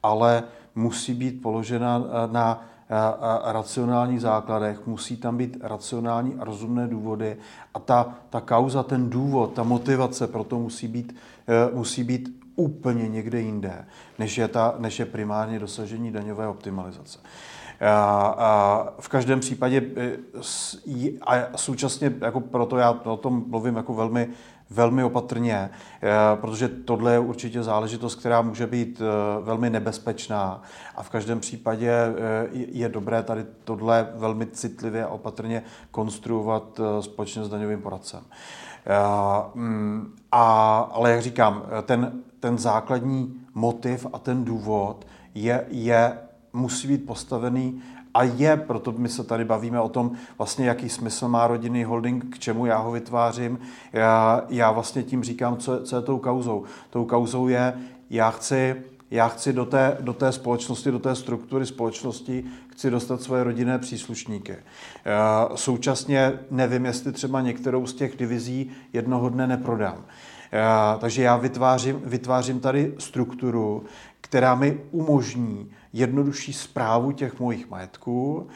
ale 0.03 0.43
musí 0.75 1.13
být 1.13 1.41
položena 1.41 2.03
na 2.31 2.63
racionálních 3.43 4.21
základech, 4.21 4.87
musí 4.87 5.17
tam 5.17 5.37
být 5.37 5.57
racionální 5.61 6.35
a 6.39 6.43
rozumné 6.43 6.87
důvody 6.87 7.37
a 7.73 7.79
ta, 7.79 8.13
ta 8.29 8.41
kauza, 8.41 8.83
ten 8.83 9.09
důvod, 9.09 9.53
ta 9.53 9.63
motivace 9.63 10.27
pro 10.27 10.43
to 10.43 10.59
musí 10.59 10.87
být, 10.87 11.15
e, 11.47 11.75
musí 11.75 12.03
být 12.03 12.41
úplně 12.55 13.09
někde 13.09 13.41
jinde, 13.41 13.85
než 14.19 14.37
je, 14.37 14.47
ta, 14.47 14.75
než 14.77 14.99
je 14.99 15.05
primárně 15.05 15.59
dosažení 15.59 16.11
daňové 16.11 16.47
optimalizace. 16.47 17.19
V 18.99 19.09
každém 19.09 19.39
případě 19.39 19.81
e, 19.97 20.17
a 21.21 21.57
současně, 21.57 22.13
jako 22.21 22.39
proto 22.39 22.77
já 22.77 22.91
o 22.91 23.17
tom 23.17 23.43
mluvím 23.47 23.75
jako 23.75 23.93
velmi, 23.93 24.29
velmi 24.71 25.03
opatrně, 25.03 25.55
e, 25.55 25.69
protože 26.35 26.67
tohle 26.67 27.13
je 27.13 27.19
určitě 27.19 27.63
záležitost, 27.63 28.15
která 28.15 28.41
může 28.41 28.67
být 28.67 29.01
e, 29.01 29.05
velmi 29.43 29.69
nebezpečná 29.69 30.61
a 30.95 31.03
v 31.03 31.09
každém 31.09 31.39
případě 31.39 31.93
je 32.51 32.89
dobré 32.89 33.23
tady 33.23 33.45
tohle 33.63 34.09
velmi 34.15 34.45
citlivě 34.45 35.05
a 35.05 35.09
opatrně 35.09 35.63
konstruovat 35.91 36.79
společně 36.99 37.43
s 37.43 37.49
daňovým 37.49 37.81
poradcem. 37.81 38.21
Mm, 39.53 40.15
a, 40.31 40.77
ale 40.91 41.11
jak 41.11 41.21
říkám, 41.21 41.63
ten, 41.83 42.11
ten 42.39 42.57
základní 42.57 43.41
motiv 43.53 44.07
a 44.13 44.19
ten 44.19 44.43
důvod 44.43 45.05
je, 45.35 45.65
je 45.69 46.17
musí 46.53 46.87
být 46.87 47.05
postavený 47.05 47.81
a 48.13 48.23
je, 48.23 48.57
proto 48.57 48.91
my 48.91 49.09
se 49.09 49.23
tady 49.23 49.45
bavíme 49.45 49.81
o 49.81 49.89
tom, 49.89 50.11
vlastně 50.37 50.65
jaký 50.65 50.89
smysl 50.89 51.27
má 51.27 51.47
rodinný 51.47 51.83
holding, 51.83 52.35
k 52.35 52.39
čemu 52.39 52.65
já 52.65 52.77
ho 52.77 52.91
vytvářím. 52.91 53.59
Já, 53.93 54.41
já 54.49 54.71
vlastně 54.71 55.03
tím 55.03 55.23
říkám, 55.23 55.57
co, 55.57 55.81
co 55.83 55.95
je 55.95 56.01
tou 56.01 56.19
kauzou. 56.19 56.63
Tou 56.89 57.05
kauzou 57.05 57.47
je, 57.47 57.73
já 58.09 58.31
chci, 58.31 58.75
já 59.11 59.27
chci 59.27 59.53
do 59.53 59.65
té, 59.65 59.97
do 59.99 60.13
té 60.13 60.31
společnosti, 60.31 60.91
do 60.91 60.99
té 60.99 61.15
struktury 61.15 61.65
společnosti, 61.65 62.43
chci 62.67 62.91
dostat 62.91 63.21
svoje 63.21 63.43
rodinné 63.43 63.79
příslušníky. 63.79 64.55
Já 65.05 65.49
současně 65.55 66.39
nevím, 66.51 66.85
jestli 66.85 67.11
třeba 67.11 67.41
některou 67.41 67.85
z 67.85 67.93
těch 67.93 68.17
divizí 68.17 68.71
jednoho 68.93 69.29
dne 69.29 69.47
neprodám. 69.47 70.05
Já, 70.51 70.97
takže 71.01 71.23
já 71.23 71.37
vytvářím, 71.37 72.01
vytvářím 72.05 72.59
tady 72.59 72.93
strukturu, 72.97 73.83
která 74.21 74.55
mi 74.55 74.79
umožní 74.91 75.71
jednodušší 75.93 76.53
zprávu 76.53 77.11
těch 77.11 77.39
mojich 77.39 77.69
majetků. 77.69 78.47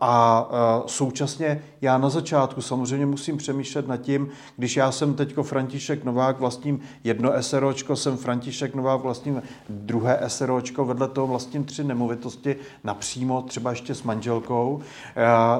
A 0.00 0.48
současně 0.86 1.62
já 1.80 1.98
na 1.98 2.08
začátku 2.08 2.62
samozřejmě 2.62 3.06
musím 3.06 3.36
přemýšlet 3.36 3.88
nad 3.88 3.96
tím, 3.96 4.28
když 4.56 4.76
já 4.76 4.92
jsem 4.92 5.14
teďko 5.14 5.42
František 5.42 6.04
Novák 6.04 6.40
vlastním 6.40 6.80
jedno 7.04 7.32
SROčko, 7.40 7.96
jsem 7.96 8.16
František 8.16 8.74
Novák 8.74 9.00
vlastním 9.00 9.42
druhé 9.68 10.20
SROčko, 10.26 10.84
vedle 10.84 11.08
toho 11.08 11.26
vlastním 11.26 11.64
tři 11.64 11.84
nemovitosti 11.84 12.56
napřímo, 12.84 13.42
třeba 13.42 13.70
ještě 13.70 13.94
s 13.94 14.02
manželkou, 14.02 14.80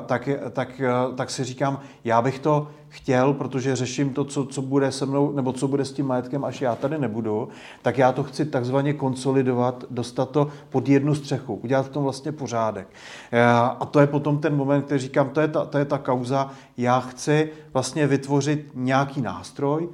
tak, 0.07 0.29
tak, 0.51 0.81
tak 1.16 1.31
si 1.31 1.45
říkám, 1.45 1.81
já 2.05 2.23
bych 2.23 2.38
to 2.38 2.68
chtěl, 2.88 3.33
protože 3.33 3.77
řeším 3.77 4.14
to, 4.14 4.25
co, 4.25 4.45
co 4.47 4.62
bude 4.62 4.92
se 4.92 5.07
mnou, 5.07 5.33
nebo 5.33 5.53
co 5.53 5.68
bude 5.68 5.85
s 5.85 5.92
tím 5.92 6.07
majetkem, 6.07 6.45
až 6.45 6.61
já 6.61 6.77
tady 6.77 6.99
nebudu, 6.99 7.49
tak 7.83 7.99
já 7.99 8.12
to 8.12 8.23
chci 8.23 8.45
takzvaně 8.45 8.92
konsolidovat, 8.92 9.85
dostat 9.90 10.31
to 10.31 10.49
pod 10.73 10.89
jednu 10.89 11.15
střechu, 11.15 11.55
udělat 11.55 11.87
v 11.87 11.89
tom 11.89 12.03
vlastně 12.03 12.33
pořádek. 12.33 12.89
Eh, 13.33 13.43
a 13.81 13.87
to 13.91 14.01
je 14.01 14.07
potom 14.07 14.39
ten 14.39 14.57
moment, 14.57 14.83
který 14.83 15.01
říkám, 15.01 15.29
to 15.29 15.41
je 15.41 15.49
ta, 15.49 15.65
to 15.65 15.79
je 15.79 15.85
ta 15.85 15.99
kauza, 15.99 16.51
já 16.77 17.01
chci 17.01 17.51
vlastně 17.73 18.07
vytvořit 18.07 18.71
nějaký 18.75 19.21
nástroj, 19.21 19.89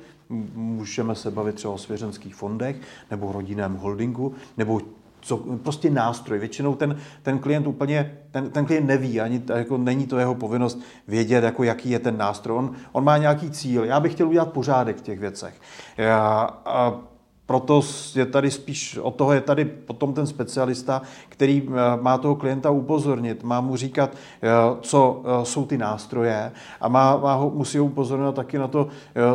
můžeme 0.55 1.14
se 1.14 1.31
bavit 1.31 1.55
třeba 1.55 1.75
o 1.75 1.79
svěřenských 1.79 2.35
fondech, 2.35 2.77
nebo 3.11 3.33
rodinném 3.33 3.77
holdingu, 3.77 4.35
nebo 4.57 4.81
co, 5.21 5.37
prostě 5.37 5.91
nástroj. 5.91 6.38
Většinou 6.38 6.75
ten, 6.75 6.97
ten 7.23 7.38
klient 7.38 7.67
úplně, 7.67 8.19
ten, 8.31 8.51
ten 8.51 8.67
klient 8.67 8.87
neví, 8.87 9.21
ani 9.21 9.43
jako 9.55 9.79
není 9.79 10.07
to 10.07 10.19
jeho 10.19 10.35
povinnost 10.35 10.81
vědět, 11.09 11.45
jako 11.45 11.64
jaký 11.64 11.91
je 11.91 11.99
ten 11.99 12.17
nástroj. 12.17 12.59
On, 12.59 12.73
on 12.93 13.05
má 13.05 13.19
nějaký 13.19 13.51
cíl. 13.51 13.85
Já 13.85 14.01
bych 14.01 14.12
chtěl 14.12 14.29
udělat 14.29 14.53
pořádek 14.53 14.97
v 14.97 15.03
těch 15.03 15.21
věcech. 15.21 15.61
Já, 15.97 16.51
a 16.64 17.01
proto 17.49 17.83
je 18.15 18.27
tady 18.27 18.51
spíš, 18.51 18.99
od 19.03 19.15
toho 19.15 19.33
je 19.33 19.41
tady 19.41 19.65
potom 19.65 20.15
ten 20.15 20.27
specialista, 20.27 21.03
který 21.29 21.69
eh, 21.69 21.73
má 22.01 22.19
toho 22.19 22.37
klienta 22.37 22.71
upozornit, 22.71 23.43
má 23.43 23.61
mu 23.61 23.77
říkat, 23.77 24.11
eh, 24.13 24.49
co 24.81 25.23
eh, 25.25 25.45
jsou 25.45 25.67
ty 25.67 25.79
nástroje 25.79 26.53
a 26.81 26.89
má, 26.89 27.17
má 27.17 27.35
ho, 27.35 27.51
musí 27.51 27.79
ho 27.79 27.85
upozornit 27.85 28.35
taky 28.35 28.59
na 28.59 28.69
to, 28.69 28.89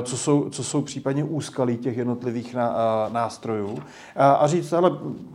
co 0.04 0.18
jsou, 0.18 0.50
co 0.50 0.64
jsou 0.64 0.82
případně 0.82 1.24
úskalí 1.24 1.78
těch 1.78 1.98
jednotlivých 1.98 2.56
nástrojů. 3.10 3.80
A 4.16 4.48
říct, 4.48 4.74
ale 4.74 4.92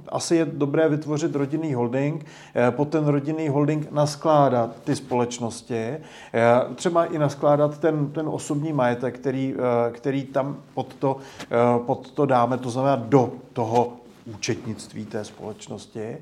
asi 0.09 0.37
je 0.37 0.45
dobré 0.45 0.88
vytvořit 0.88 1.35
rodinný 1.35 1.75
holding, 1.75 2.27
pod 2.71 2.88
ten 2.88 3.07
rodinný 3.07 3.49
holding 3.49 3.91
naskládat 3.91 4.71
ty 4.85 4.97
společnosti, 4.97 5.97
třeba 6.75 7.05
i 7.05 7.19
naskládat 7.19 7.79
ten, 7.79 8.11
ten 8.12 8.29
osobní 8.29 8.73
majetek, 8.73 9.14
který, 9.14 9.55
který 9.93 10.25
tam 10.25 10.57
pod 10.75 10.95
to, 10.95 11.17
pod 11.87 12.11
to 12.11 12.27
dáme, 12.27 12.59
to 12.59 12.67
znamená 12.70 12.96
do 12.96 13.33
toho 13.52 13.92
účetnictví 14.26 15.07
té 15.07 15.24
společnosti, 15.24 16.16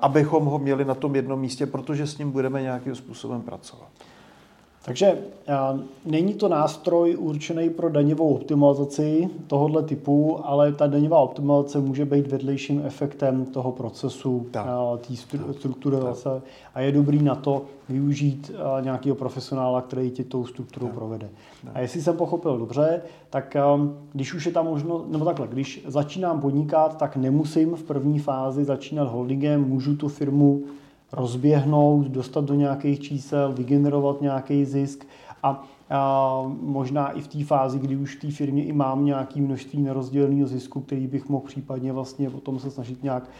abychom 0.00 0.44
ho 0.44 0.58
měli 0.58 0.84
na 0.84 0.94
tom 0.94 1.16
jednom 1.16 1.40
místě, 1.40 1.66
protože 1.66 2.06
s 2.06 2.18
ním 2.18 2.30
budeme 2.30 2.62
nějakým 2.62 2.94
způsobem 2.94 3.42
pracovat. 3.42 3.88
Takže 4.84 5.18
není 6.04 6.34
to 6.34 6.48
nástroj 6.48 7.16
určený 7.16 7.70
pro 7.70 7.90
daňovou 7.90 8.34
optimalizaci 8.34 9.28
tohoto 9.46 9.82
typu, 9.82 10.40
ale 10.42 10.72
ta 10.72 10.86
daňová 10.86 11.18
optimalizace 11.18 11.80
může 11.80 12.04
být 12.04 12.26
vedlejším 12.26 12.82
efektem 12.84 13.44
toho 13.44 13.72
procesu, 13.72 14.46
té 14.50 15.16
strukturace 15.52 16.42
a 16.74 16.80
je 16.80 16.92
dobrý 16.92 17.22
na 17.22 17.34
to 17.34 17.62
využít 17.88 18.52
nějakého 18.80 19.16
profesionála, 19.16 19.82
který 19.82 20.10
ti 20.10 20.24
tou 20.24 20.46
strukturou 20.46 20.86
tak. 20.86 20.94
provede. 20.94 21.28
Tak. 21.64 21.72
A 21.76 21.80
jestli 21.80 22.02
jsem 22.02 22.16
pochopil 22.16 22.58
dobře, 22.58 23.02
tak 23.30 23.56
když 24.12 24.34
už 24.34 24.46
je 24.46 24.52
tam 24.52 24.66
možno, 24.66 25.04
nebo 25.08 25.24
takhle, 25.24 25.46
když 25.46 25.84
začínám 25.86 26.40
podnikat, 26.40 26.96
tak 26.98 27.16
nemusím 27.16 27.74
v 27.76 27.82
první 27.82 28.18
fázi 28.18 28.64
začínat 28.64 29.04
holdingem, 29.04 29.68
můžu 29.68 29.96
tu 29.96 30.08
firmu 30.08 30.64
rozběhnout, 31.16 32.06
dostat 32.06 32.44
do 32.44 32.54
nějakých 32.54 33.00
čísel, 33.00 33.52
vygenerovat 33.52 34.20
nějaký 34.20 34.64
zisk 34.64 35.06
a, 35.42 35.64
a 35.90 36.42
možná 36.60 37.10
i 37.10 37.20
v 37.20 37.28
té 37.28 37.44
fázi, 37.44 37.78
kdy 37.78 37.96
už 37.96 38.16
v 38.16 38.20
té 38.20 38.30
firmě 38.30 38.64
i 38.64 38.72
mám 38.72 39.04
nějaké 39.04 39.40
množství 39.40 39.82
nerozděleného 39.82 40.48
zisku, 40.48 40.80
který 40.80 41.06
bych 41.06 41.28
mohl 41.28 41.46
případně 41.46 41.92
vlastně 41.92 42.30
potom 42.30 42.58
se 42.58 42.70
snažit 42.70 43.02
nějak 43.02 43.30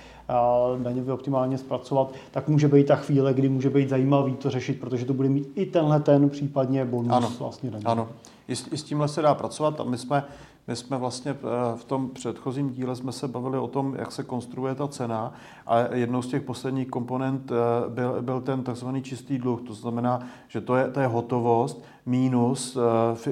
daňově 0.82 1.14
optimálně 1.14 1.58
zpracovat, 1.58 2.12
tak 2.30 2.48
může 2.48 2.68
být 2.68 2.86
ta 2.86 2.96
chvíle, 2.96 3.34
kdy 3.34 3.48
může 3.48 3.70
být 3.70 3.88
zajímavý 3.88 4.34
to 4.34 4.50
řešit, 4.50 4.80
protože 4.80 5.04
to 5.04 5.14
bude 5.14 5.28
mít 5.28 5.52
i 5.54 5.66
tenhle 5.66 6.00
ten 6.00 6.30
případně 6.30 6.84
bonus 6.84 7.12
ano, 7.12 7.32
vlastně 7.38 7.70
daňový. 7.70 7.86
Ano, 7.86 8.08
i 8.48 8.56
s, 8.56 8.72
i 8.72 8.78
s 8.78 8.82
tímhle 8.82 9.08
se 9.08 9.22
dá 9.22 9.34
pracovat. 9.34 9.80
A 9.80 9.84
my 9.84 9.98
jsme 9.98 10.24
My 10.66 10.76
jsme 10.76 10.96
vlastně 10.96 11.30
eh, 11.30 11.76
v 11.76 11.84
tom 11.84 12.08
předchozím 12.10 12.70
díle 12.70 12.96
jsme 12.96 13.12
se 13.12 13.28
bavili 13.28 13.58
o 13.58 13.68
tom, 13.68 13.94
jak 13.98 14.12
se 14.12 14.22
konstruuje 14.22 14.74
ta 14.74 14.88
cena 14.88 15.32
a 15.66 15.78
jednou 15.78 16.22
z 16.22 16.28
těch 16.28 16.42
posledních 16.42 16.88
komponent 16.88 17.52
eh, 17.52 17.54
byl, 17.90 18.22
byl 18.22 18.40
ten 18.40 18.62
takzvaný 18.62 19.02
čistý 19.02 19.38
dluh. 19.38 19.62
To 19.66 19.74
znamená, 19.74 20.20
že 20.48 20.60
to 20.60 20.76
je, 20.76 20.90
to 20.90 21.00
je 21.00 21.06
hotovost 21.06 21.84
minus 22.06 22.78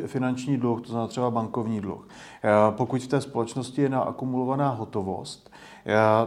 finanční 0.06 0.56
dluh, 0.56 0.80
to 0.80 0.88
znamená 0.88 1.08
třeba 1.08 1.30
bankovní 1.30 1.80
dluh. 1.80 2.08
Pokud 2.70 3.02
v 3.02 3.06
té 3.06 3.20
společnosti 3.20 3.82
je 3.82 3.88
naakumulovaná 3.88 4.70
hotovost, 4.70 5.41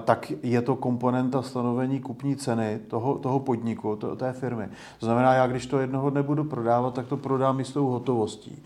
tak 0.05 0.31
je 0.43 0.61
to 0.61 0.75
komponenta 0.75 1.41
stanovení 1.41 1.99
kupní 1.99 2.35
ceny 2.35 2.79
toho, 2.87 3.15
toho 3.15 3.39
podniku, 3.39 3.95
to, 3.95 4.15
té 4.15 4.33
firmy. 4.33 4.69
To 4.99 5.05
znamená, 5.05 5.33
já 5.33 5.47
když 5.47 5.65
to 5.65 5.79
jednoho 5.79 6.09
dne 6.09 6.23
budu 6.23 6.43
prodávat, 6.43 6.93
tak 6.93 7.07
to 7.07 7.17
prodám 7.17 7.59
i 7.59 7.65
s 7.65 7.71
tou 7.71 7.87
hotovostí. 7.87 8.63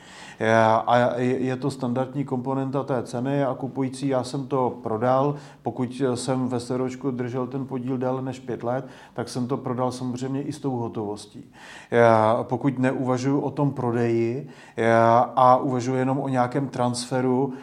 A 0.88 1.15
je 1.17 1.56
to 1.56 1.71
standardní 1.71 2.25
komponenta 2.25 2.84
té 2.84 3.04
ceny 3.04 3.43
a 3.43 3.54
kupující, 3.54 4.08
já 4.08 4.23
jsem 4.23 4.47
to 4.47 4.78
prodal, 4.84 5.36
pokud 5.63 6.02
jsem 6.15 6.47
ve 6.47 6.60
seročku 6.60 7.12
držel 7.12 7.47
ten 7.47 7.65
podíl 7.65 7.97
déle 7.97 8.21
než 8.21 8.39
pět 8.39 8.63
let, 8.63 8.88
tak 9.13 9.30
jsem 9.30 9.47
to 9.47 9.58
prodal 9.58 9.91
samozřejmě 9.91 10.41
i 10.41 10.54
s 10.54 10.60
tou 10.60 10.71
hotovostí. 10.71 11.43
Pokud 12.41 12.80
neuvažuji 12.80 13.41
o 13.41 13.52
tom 13.52 13.71
prodeji 13.71 14.49
a 15.36 15.58
uvažuji 15.58 15.95
jenom 15.95 16.19
o 16.19 16.30
nějakém 16.30 16.67
transferu 16.67 17.54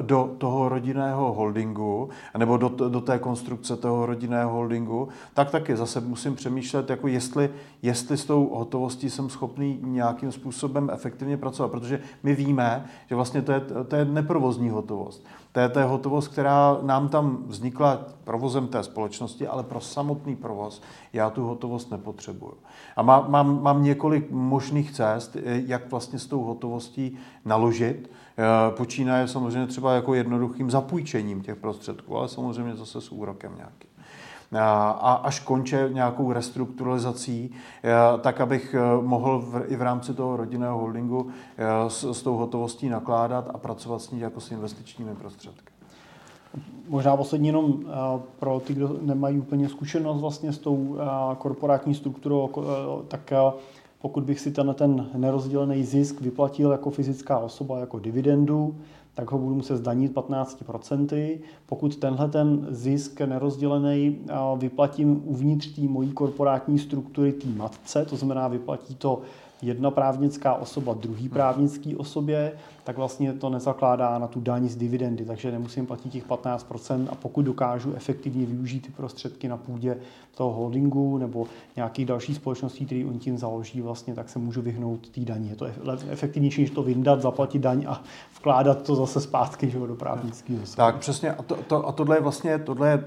do 0.00 0.30
toho 0.38 0.68
rodinného 0.68 1.32
holdingu, 1.32 2.08
nebo 2.38 2.56
do, 2.56 2.63
do 2.68 3.00
té 3.00 3.18
konstrukce 3.18 3.76
toho 3.76 4.06
rodinného 4.06 4.50
holdingu, 4.50 5.08
tak 5.34 5.50
taky 5.50 5.76
zase 5.76 6.00
musím 6.00 6.34
přemýšlet, 6.34 6.90
jako 6.90 7.08
jestli, 7.08 7.50
jestli 7.82 8.16
s 8.16 8.24
tou 8.24 8.50
hotovostí 8.54 9.10
jsem 9.10 9.30
schopný 9.30 9.78
nějakým 9.82 10.32
způsobem 10.32 10.90
efektivně 10.92 11.36
pracovat, 11.36 11.68
protože 11.68 12.00
my 12.22 12.34
víme, 12.34 12.86
že 13.08 13.14
vlastně 13.14 13.42
to 13.42 13.52
je, 13.52 13.60
to 13.88 13.96
je 13.96 14.04
neprovozní 14.04 14.70
hotovost. 14.70 15.24
To 15.52 15.60
je, 15.60 15.68
to 15.68 15.78
je 15.78 15.84
hotovost, 15.84 16.28
která 16.28 16.78
nám 16.82 17.08
tam 17.08 17.44
vznikla 17.46 18.00
provozem 18.24 18.68
té 18.68 18.82
společnosti, 18.82 19.46
ale 19.46 19.62
pro 19.62 19.80
samotný 19.80 20.36
provoz 20.36 20.82
já 21.12 21.30
tu 21.30 21.46
hotovost 21.46 21.90
nepotřebuju. 21.90 22.54
A 22.96 23.02
má, 23.02 23.24
mám, 23.28 23.62
mám 23.62 23.82
několik 23.82 24.30
možných 24.30 24.92
cest, 24.92 25.36
jak 25.44 25.90
vlastně 25.90 26.18
s 26.18 26.26
tou 26.26 26.42
hotovostí 26.42 27.18
naložit. 27.44 28.10
Eh, 28.38 28.70
počínaje 28.76 29.28
samozřejmě 29.28 29.66
třeba 29.66 29.94
jako 29.94 30.14
jednoduchým 30.14 30.70
zapůjčením 30.70 31.42
těch 31.42 31.56
prostředků, 31.56 32.16
ale 32.16 32.28
samozřejmě 32.28 32.76
zase 32.76 33.00
s 33.00 33.12
úrokem 33.12 33.52
nějakým 33.56 33.90
a 34.60 35.12
až 35.12 35.40
konče 35.40 35.88
nějakou 35.92 36.32
restrukturalizací, 36.32 37.50
eh, 37.84 37.90
tak 38.20 38.40
abych 38.40 38.74
eh, 38.74 39.02
mohl 39.02 39.44
i 39.66 39.76
v 39.76 39.82
rámci 39.82 40.14
toho 40.14 40.36
rodinného 40.36 40.78
holdingu 40.78 41.30
s, 41.88 42.12
s 42.12 42.22
tou 42.22 42.36
hotovostí 42.36 42.88
nakládat 42.88 43.50
a 43.54 43.58
pracovat 43.58 44.02
s 44.02 44.10
ní 44.10 44.20
jako 44.20 44.40
s 44.40 44.50
investičními 44.50 45.14
prostředky. 45.14 45.72
Možná 46.88 47.16
poslední 47.16 47.46
jenom 47.46 47.84
pro 48.38 48.60
ty, 48.60 48.74
kdo 48.74 48.96
nemají 49.02 49.38
úplně 49.38 49.68
zkušenost 49.68 50.20
vlastně 50.20 50.52
s 50.52 50.58
tou 50.58 50.98
korporátní 51.38 51.94
strukturou, 51.94 52.50
tak 53.08 53.32
pokud 54.04 54.24
bych 54.24 54.40
si 54.40 54.50
ten, 54.50 54.74
ten 54.74 55.06
nerozdělený 55.16 55.84
zisk 55.84 56.20
vyplatil 56.20 56.70
jako 56.70 56.90
fyzická 56.90 57.38
osoba, 57.38 57.78
jako 57.78 57.98
dividendu, 57.98 58.76
tak 59.14 59.30
ho 59.32 59.38
budu 59.38 59.54
muset 59.54 59.76
zdanit 59.76 60.14
15%. 60.14 61.38
Pokud 61.66 61.96
tenhle 61.96 62.28
ten 62.28 62.66
zisk 62.70 63.20
nerozdělený 63.20 64.18
vyplatím 64.56 65.22
uvnitř 65.24 65.74
té 65.74 65.80
mojí 65.80 66.12
korporátní 66.12 66.78
struktury 66.78 67.32
té 67.32 67.48
matce, 67.48 68.04
to 68.04 68.16
znamená 68.16 68.48
vyplatí 68.48 68.94
to 68.94 69.22
jedna 69.66 69.90
právnická 69.90 70.54
osoba 70.54 70.94
druhý 70.94 71.28
právnický 71.28 71.96
osobě, 71.96 72.52
tak 72.84 72.96
vlastně 72.96 73.32
to 73.32 73.50
nezakládá 73.50 74.18
na 74.18 74.26
tu 74.26 74.40
daň 74.40 74.68
z 74.68 74.76
dividendy, 74.76 75.24
takže 75.24 75.52
nemusím 75.52 75.86
platit 75.86 76.08
těch 76.08 76.26
15% 76.26 77.06
a 77.10 77.14
pokud 77.14 77.42
dokážu 77.42 77.94
efektivně 77.96 78.46
využít 78.46 78.86
ty 78.86 78.92
prostředky 78.92 79.48
na 79.48 79.56
půdě 79.56 79.96
toho 80.34 80.52
holdingu 80.52 81.18
nebo 81.18 81.46
nějakých 81.76 82.06
dalších 82.06 82.36
společností, 82.36 82.86
které 82.86 83.04
oni 83.04 83.18
tím 83.18 83.38
založí, 83.38 83.80
vlastně, 83.80 84.14
tak 84.14 84.28
se 84.28 84.38
můžu 84.38 84.62
vyhnout 84.62 85.08
té 85.08 85.20
daní. 85.20 85.48
Je 85.48 85.56
to 85.56 85.66
efektivnější, 86.08 86.60
než 86.60 86.70
to 86.70 86.82
vyndat, 86.82 87.22
zaplatit 87.22 87.58
daň 87.58 87.84
a 87.88 88.02
vkládat 88.36 88.82
to 88.82 88.94
zase 88.94 89.20
zpátky 89.20 89.70
že, 89.70 89.78
do 89.78 89.94
právnického 89.94 90.60
Tak 90.76 90.98
přesně. 90.98 91.32
A, 91.32 91.42
to, 91.42 91.56
to, 91.66 91.88
a 91.88 91.92
tohle 91.92 92.16
je 92.16 92.20
vlastně 92.20 92.58
tohle 92.58 92.90
je, 92.90 92.96
uh, 92.96 93.04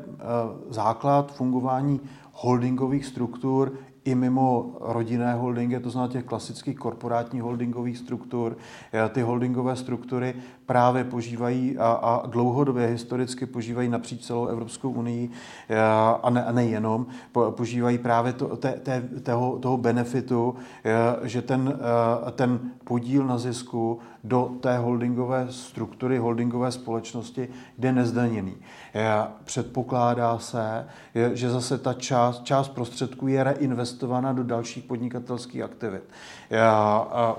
základ 0.70 1.34
fungování 1.34 2.00
holdingových 2.34 3.06
struktur 3.06 3.74
i 4.08 4.16
mimo 4.16 4.78
rodinné 4.80 5.34
holdingy, 5.34 5.80
to 5.80 5.90
znamená 5.90 6.14
těch 6.14 6.24
klasických 6.24 6.78
korporátních 6.78 7.42
holdingových 7.42 7.98
struktur. 7.98 8.58
Eh, 8.94 9.10
ty 9.10 9.22
holdingové 9.22 9.76
struktury 9.76 10.34
právě 10.66 11.04
požívají 11.04 11.78
a, 11.78 11.92
a 11.92 12.28
dlouhodobě 12.28 12.88
historicky 12.88 13.46
požívají 13.46 13.90
napříč 13.90 14.22
celou 14.22 14.46
Evropskou 14.46 14.92
unii 14.92 15.30
eh, 15.70 15.80
a, 16.24 16.30
ne, 16.30 16.46
a 16.46 16.52
nejenom, 16.52 17.06
po, 17.32 17.52
požívají 17.52 17.98
právě 17.98 18.34
to, 18.34 18.58
te, 18.58 18.72
te, 18.72 19.04
toho, 19.24 19.60
toho 19.60 19.78
benefitu, 19.78 20.56
eh, 20.86 21.28
že 21.28 21.42
ten, 21.42 21.80
ten 22.36 22.60
podíl 22.84 23.28
na 23.28 23.38
zisku 23.38 24.00
do 24.24 24.52
té 24.62 24.78
holdingové 24.78 25.48
struktury, 25.50 26.18
holdingové 26.18 26.72
společnosti 26.72 27.50
jde 27.78 27.92
nezdaněný. 27.92 28.56
Předpokládá 29.44 30.40
se, 30.40 30.86
že 31.34 31.50
zase 31.50 31.78
ta 31.78 31.94
část, 31.94 32.44
část 32.44 32.70
prostředků 32.70 33.28
je 33.28 33.44
reinvestována 33.44 34.34
do 34.34 34.44
dalších 34.44 34.84
podnikatelských 34.84 35.62
aktivit. 35.62 36.04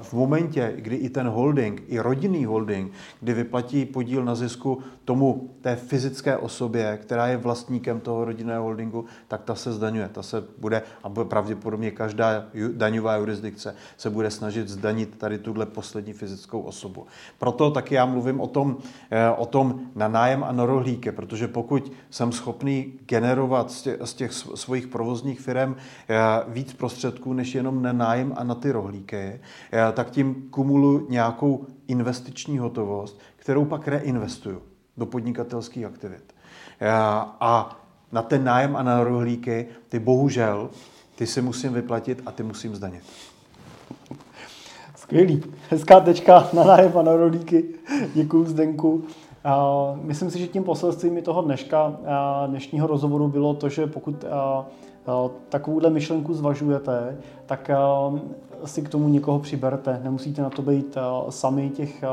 V 0.03 0.13
momentě, 0.13 0.73
kdy 0.77 0.97
i 0.97 1.11
ten 1.11 1.29
holding, 1.29 1.83
i 1.87 2.01
rodinný 2.01 2.45
holding, 2.45 2.93
kdy 3.21 3.35
vyplatí 3.35 3.85
podíl 3.85 4.25
na 4.25 4.35
zisku 4.35 4.83
tomu 5.09 5.51
té 5.61 5.77
fyzické 5.77 6.37
osobě, 6.37 6.99
která 7.03 7.27
je 7.27 7.37
vlastníkem 7.37 8.01
toho 8.01 8.25
rodinného 8.25 8.63
holdingu, 8.63 9.05
tak 9.29 9.43
ta 9.43 9.55
se 9.55 9.73
zdaňuje. 9.73 10.09
Ta 10.09 10.23
se 10.23 10.45
bude, 10.59 10.83
a 11.03 11.09
pravděpodobně 11.09 11.91
každá 11.91 12.45
daňová 12.73 13.17
jurisdikce 13.17 13.75
se 13.97 14.11
bude 14.11 14.31
snažit 14.31 14.69
zdanit 14.69 15.19
tady 15.19 15.39
tuhle 15.39 15.67
poslední 15.67 16.13
fyzickou 16.13 16.61
osobu. 16.61 17.07
Proto 17.39 17.71
taky 17.71 17.95
já 17.95 18.05
mluvím 18.05 18.41
o 18.41 18.47
tom, 18.47 18.77
eh, 19.11 19.31
o 19.31 19.47
tom 19.47 19.81
na 19.95 20.09
nájem 20.09 20.45
a 20.45 20.53
na 20.53 20.67
rohlíky, 20.67 21.13
protože 21.13 21.49
pokud 21.49 21.93
jsem 22.11 22.33
schopný 22.33 22.93
generovat 23.07 23.71
z 23.71 23.83
těch, 23.83 23.97
z 24.05 24.15
těch 24.15 24.33
svých 24.33 24.87
provozních 24.87 25.41
firm 25.41 25.77
eh, 25.77 26.17
víc 26.49 26.73
prostředků, 26.73 27.33
než 27.33 27.55
jenom 27.55 27.83
na 27.83 27.93
nájem 27.93 28.33
a 28.37 28.45
na 28.45 28.55
ty 28.55 28.71
rohlíky, 28.71 29.17
eh, 29.17 29.41
tak 29.93 30.11
tím 30.11 30.49
kumuluji 30.51 31.07
nějakou 31.09 31.67
investiční 31.87 32.59
hotovost, 32.59 33.21
kterou 33.37 33.65
pak 33.65 33.89
reinvestuju 33.89 34.63
do 34.99 35.07
podnikatelských 35.07 35.85
aktivit. 35.85 36.35
A 37.41 37.77
na 38.13 38.23
ten 38.23 38.45
nájem 38.45 38.77
a 38.77 38.83
na 38.83 39.05
rohlíky, 39.05 39.67
ty 39.89 39.99
bohužel, 39.99 40.71
ty 41.17 41.27
si 41.27 41.43
musím 41.43 41.73
vyplatit 41.73 42.23
a 42.27 42.33
ty 42.33 42.43
musím 42.43 42.75
zdanit. 42.75 43.03
Skvělý. 44.97 45.43
Hezká 45.71 46.01
tečka 46.01 46.49
na 46.53 46.65
nájem 46.65 46.99
a 46.99 47.03
na 47.03 47.17
rohlíky. 47.17 47.65
Děkuji 48.15 48.45
Zdenku. 48.45 49.05
Myslím 50.03 50.31
si, 50.31 50.39
že 50.39 50.47
tím 50.47 50.65
poselstvím 50.65 51.23
toho 51.23 51.43
dneška, 51.43 51.97
dnešního 52.47 52.87
rozhovoru 52.87 53.29
bylo 53.29 53.55
to, 53.55 53.69
že 53.69 53.87
pokud 53.87 54.25
takovouhle 55.49 55.91
myšlenku 55.91 56.35
zvažujete, 56.35 57.19
tak 57.47 57.71
si 58.65 58.83
k 58.83 58.89
tomu 58.89 59.09
někoho 59.09 59.39
přiberte. 59.39 60.01
Nemusíte 60.05 60.43
na 60.43 60.51
to 60.51 60.63
být 60.63 60.97
sami 61.31 61.71
těch, 61.71 62.05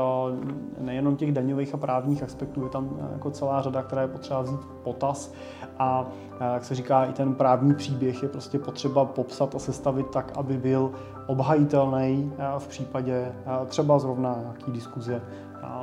nejenom 0.80 1.16
těch 1.16 1.32
daňových 1.32 1.74
a 1.74 1.76
právních 1.76 2.22
aspektů, 2.22 2.62
je 2.62 2.68
tam 2.68 2.96
jako 3.12 3.30
celá 3.30 3.62
řada, 3.62 3.82
která 3.82 4.02
je 4.02 4.08
potřeba 4.08 4.42
vzít 4.42 4.60
potaz 4.82 5.32
a 5.78 6.06
jak 6.54 6.64
se 6.64 6.74
říká, 6.74 7.04
i 7.04 7.12
ten 7.12 7.34
právní 7.34 7.74
příběh 7.74 8.22
je 8.22 8.28
prostě 8.28 8.58
potřeba 8.58 9.04
popsat 9.04 9.54
a 9.54 9.58
sestavit 9.58 10.06
tak, 10.10 10.32
aby 10.36 10.56
byl 10.56 10.90
obhajitelný 11.26 12.32
v 12.58 12.68
případě 12.68 13.32
třeba 13.66 13.98
zrovna 13.98 14.36
nějaký 14.40 14.72
diskuze 14.72 15.22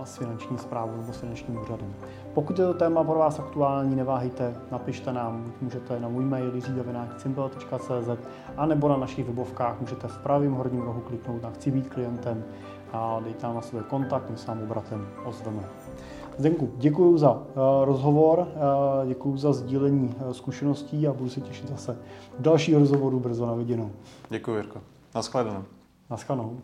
s 0.03 0.17
finanční 0.17 0.58
zprávou 0.58 0.91
nebo 0.97 1.13
s 1.13 1.17
finančním 1.17 1.62
úřadem. 1.62 1.93
Pokud 2.34 2.60
je 2.60 2.65
to 2.65 2.73
téma 2.73 3.03
pro 3.03 3.19
vás 3.19 3.39
aktuální, 3.39 3.95
neváhejte, 3.95 4.56
napište 4.71 5.13
nám, 5.13 5.53
můžete 5.62 5.99
na 5.99 6.08
můj 6.08 6.25
mail 6.25 6.56
jiřigavináčcimbel.cz 6.56 8.27
a 8.58 8.65
nebo 8.65 8.89
na 8.89 8.97
našich 8.97 9.25
webovkách 9.25 9.82
můžete 9.82 10.08
v 10.08 10.17
pravém 10.17 10.53
horním 10.53 10.82
rohu 10.82 11.01
kliknout 11.01 11.41
na 11.41 11.51
Chci 11.51 11.71
být 11.71 11.89
klientem 11.89 12.43
a 12.93 13.19
dejte 13.23 13.47
nám 13.47 13.56
na 13.56 13.62
svůj 13.62 13.82
kontakt, 13.82 14.29
my 14.29 14.38
se 14.38 14.47
vám 14.47 14.63
obratem 14.63 15.08
ozveme. 15.25 15.63
Zdenku, 16.38 16.71
děkuji 16.77 17.17
za 17.17 17.32
uh, 17.32 17.41
rozhovor, 17.84 18.39
uh, 18.39 19.08
děkuji 19.08 19.38
za 19.38 19.53
sdílení 19.53 20.15
uh, 20.25 20.32
zkušeností 20.32 21.08
a 21.08 21.13
budu 21.13 21.29
se 21.29 21.41
těšit 21.41 21.69
zase 21.69 21.97
v 22.39 22.41
dalších 22.41 22.75
rozhovorů 22.75 23.19
brzo 23.19 23.45
na 23.45 23.53
viděnou. 23.53 23.91
Děkuji, 24.29 24.56
Jirko. 24.56 24.79
Naschledanou. 25.15 25.63
Naschledanou. 26.10 26.58